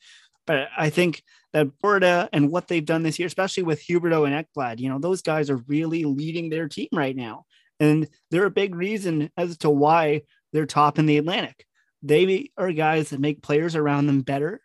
But 0.47 0.69
I 0.77 0.91
think 0.91 1.23
that 1.53 1.69
Florida 1.81 2.29
and 2.33 2.51
what 2.51 2.69
they've 2.69 2.85
done 2.85 3.03
this 3.03 3.19
year, 3.19 3.27
especially 3.27 3.65
with 3.65 3.83
Huberdeau 3.83 4.27
and 4.27 4.47
Ekblad, 4.47 4.79
you 4.79 4.89
know, 4.89 4.99
those 4.99 5.23
guys 5.23 5.51
are 5.51 5.63
really 5.67 6.05
leading 6.05 6.49
their 6.49 6.69
team 6.69 6.89
right 6.93 7.17
now. 7.17 7.45
And 7.81 8.09
they're 8.31 8.45
a 8.45 8.51
big 8.51 8.75
reason 8.75 9.31
as 9.37 9.59
to 9.59 9.71
why 9.71 10.23
they're 10.53 10.67
top 10.67 10.99
in 10.99 11.07
the 11.07 11.19
Atlantic. 11.19 11.65
They 12.03 12.51
are 12.57 12.73
guys 12.73 13.11
that 13.11 13.21
make 13.21 13.43
players 13.43 13.75
around 13.75 14.07
them 14.07 14.23
better 14.23 14.61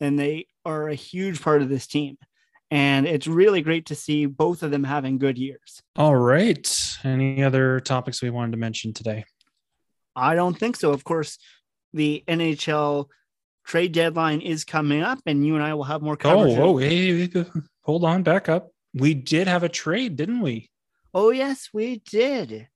and 0.00 0.18
they 0.18 0.46
are 0.64 0.88
a 0.88 0.94
huge 0.94 1.42
part 1.42 1.62
of 1.62 1.68
this 1.68 1.86
team. 1.86 2.16
And 2.70 3.06
it's 3.06 3.26
really 3.26 3.62
great 3.62 3.86
to 3.86 3.94
see 3.94 4.26
both 4.26 4.62
of 4.62 4.70
them 4.70 4.84
having 4.84 5.18
good 5.18 5.38
years. 5.38 5.82
All 5.96 6.14
right. 6.14 6.96
Any 7.02 7.42
other 7.42 7.80
topics 7.80 8.22
we 8.22 8.30
wanted 8.30 8.52
to 8.52 8.58
mention 8.58 8.92
today? 8.92 9.24
I 10.14 10.34
don't 10.34 10.56
think 10.56 10.76
so. 10.76 10.92
Of 10.92 11.02
course, 11.02 11.38
the 11.92 12.22
NHL 12.28 13.08
trade 13.70 13.92
deadline 13.92 14.40
is 14.40 14.64
coming 14.64 15.00
up, 15.00 15.20
and 15.26 15.46
you 15.46 15.54
and 15.54 15.62
I 15.62 15.74
will 15.74 15.84
have 15.84 16.02
more 16.02 16.14
oh, 16.14 16.16
coverage. 16.16 16.58
Oh, 16.58 16.74
oh 16.74 16.76
hey, 16.78 17.30
hold 17.82 18.04
on, 18.04 18.24
back 18.24 18.48
up. 18.48 18.70
We 18.94 19.14
did 19.14 19.46
have 19.46 19.62
a 19.62 19.68
trade, 19.68 20.16
didn't 20.16 20.40
we? 20.40 20.70
Oh, 21.14 21.30
yes, 21.30 21.68
we 21.72 22.02
did. 22.10 22.66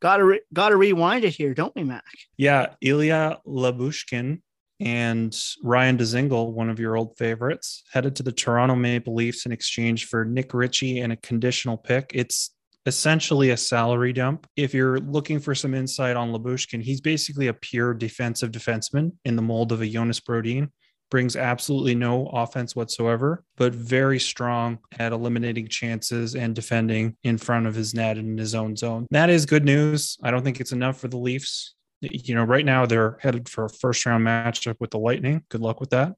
gotta 0.00 0.24
re- 0.24 0.40
gotta 0.52 0.76
rewind 0.76 1.24
it 1.24 1.30
here, 1.30 1.54
don't 1.54 1.74
we, 1.76 1.84
Mac? 1.84 2.02
Yeah, 2.36 2.74
Ilya 2.80 3.38
Lyubushkin 3.46 4.40
and 4.80 5.40
Ryan 5.62 5.98
Dzingel, 5.98 6.50
one 6.50 6.68
of 6.68 6.80
your 6.80 6.96
old 6.96 7.16
favorites, 7.16 7.84
headed 7.92 8.16
to 8.16 8.24
the 8.24 8.32
Toronto 8.32 8.74
Maple 8.74 9.14
Leafs 9.14 9.46
in 9.46 9.52
exchange 9.52 10.06
for 10.06 10.24
Nick 10.24 10.52
Ritchie 10.52 10.98
and 10.98 11.12
a 11.12 11.16
conditional 11.16 11.76
pick. 11.76 12.10
It's 12.14 12.50
essentially 12.86 13.50
a 13.50 13.56
salary 13.56 14.12
dump. 14.12 14.46
If 14.56 14.74
you're 14.74 14.98
looking 14.98 15.38
for 15.38 15.54
some 15.54 15.74
insight 15.74 16.16
on 16.16 16.32
Lyubushkin, 16.32 16.82
he's 16.82 17.00
basically 17.00 17.48
a 17.48 17.54
pure 17.54 17.94
defensive 17.94 18.50
defenseman 18.50 19.12
in 19.24 19.36
the 19.36 19.42
mold 19.42 19.72
of 19.72 19.80
a 19.82 19.88
Jonas 19.88 20.20
Brodin. 20.20 20.70
Brings 21.10 21.36
absolutely 21.36 21.94
no 21.94 22.26
offense 22.28 22.74
whatsoever, 22.74 23.44
but 23.58 23.74
very 23.74 24.18
strong 24.18 24.78
at 24.98 25.12
eliminating 25.12 25.68
chances 25.68 26.34
and 26.34 26.54
defending 26.54 27.16
in 27.22 27.36
front 27.36 27.66
of 27.66 27.74
his 27.74 27.92
net 27.92 28.16
and 28.16 28.30
in 28.30 28.38
his 28.38 28.54
own 28.54 28.76
zone. 28.76 29.06
That 29.10 29.28
is 29.28 29.44
good 29.44 29.64
news. 29.64 30.16
I 30.22 30.30
don't 30.30 30.42
think 30.42 30.58
it's 30.58 30.72
enough 30.72 30.98
for 30.98 31.08
the 31.08 31.18
Leafs 31.18 31.74
you 32.02 32.34
know, 32.34 32.44
right 32.44 32.64
now 32.64 32.84
they're 32.84 33.16
headed 33.20 33.48
for 33.48 33.66
a 33.66 33.70
first 33.70 34.04
round 34.04 34.26
matchup 34.26 34.76
with 34.80 34.90
the 34.90 34.98
Lightning. 34.98 35.44
Good 35.48 35.60
luck 35.60 35.80
with 35.80 35.90
that. 35.90 36.14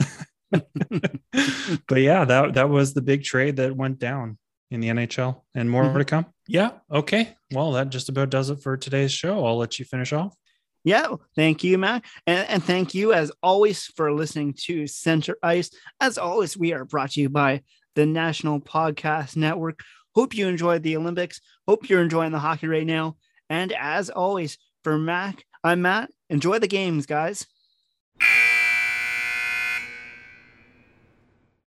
but 1.88 2.00
yeah, 2.00 2.24
that 2.24 2.54
that 2.54 2.68
was 2.68 2.92
the 2.92 3.02
big 3.02 3.22
trade 3.22 3.56
that 3.56 3.76
went 3.76 3.98
down 3.98 4.38
in 4.70 4.80
the 4.80 4.88
NHL, 4.88 5.42
and 5.54 5.70
more 5.70 5.84
mm-hmm. 5.84 5.98
to 5.98 6.04
come. 6.04 6.26
Yeah. 6.46 6.72
Okay. 6.90 7.36
Well, 7.52 7.72
that 7.72 7.90
just 7.90 8.08
about 8.08 8.30
does 8.30 8.50
it 8.50 8.62
for 8.62 8.76
today's 8.76 9.12
show. 9.12 9.44
I'll 9.44 9.56
let 9.56 9.78
you 9.78 9.84
finish 9.84 10.12
off. 10.12 10.34
Yeah, 10.82 11.16
thank 11.36 11.62
you, 11.62 11.76
Matt. 11.76 12.04
And, 12.26 12.48
and 12.48 12.64
thank 12.64 12.94
you, 12.94 13.12
as 13.12 13.30
always, 13.42 13.84
for 13.84 14.12
listening 14.12 14.54
to 14.64 14.86
Center 14.86 15.36
Ice. 15.42 15.70
As 16.00 16.16
always, 16.16 16.56
we 16.56 16.72
are 16.72 16.86
brought 16.86 17.12
to 17.12 17.20
you 17.20 17.28
by 17.28 17.62
the 17.96 18.06
National 18.06 18.60
Podcast 18.60 19.36
Network. 19.36 19.80
Hope 20.14 20.34
you 20.34 20.48
enjoyed 20.48 20.82
the 20.82 20.96
Olympics. 20.96 21.40
Hope 21.68 21.88
you're 21.88 22.02
enjoying 22.02 22.32
the 22.32 22.38
hockey 22.38 22.66
right 22.66 22.86
now. 22.86 23.16
And 23.50 23.72
as 23.72 24.08
always, 24.08 24.56
for 24.82 24.96
Mac, 24.96 25.44
I'm 25.62 25.82
Matt. 25.82 26.10
Enjoy 26.30 26.58
the 26.58 26.68
games, 26.68 27.04
guys. 27.04 27.46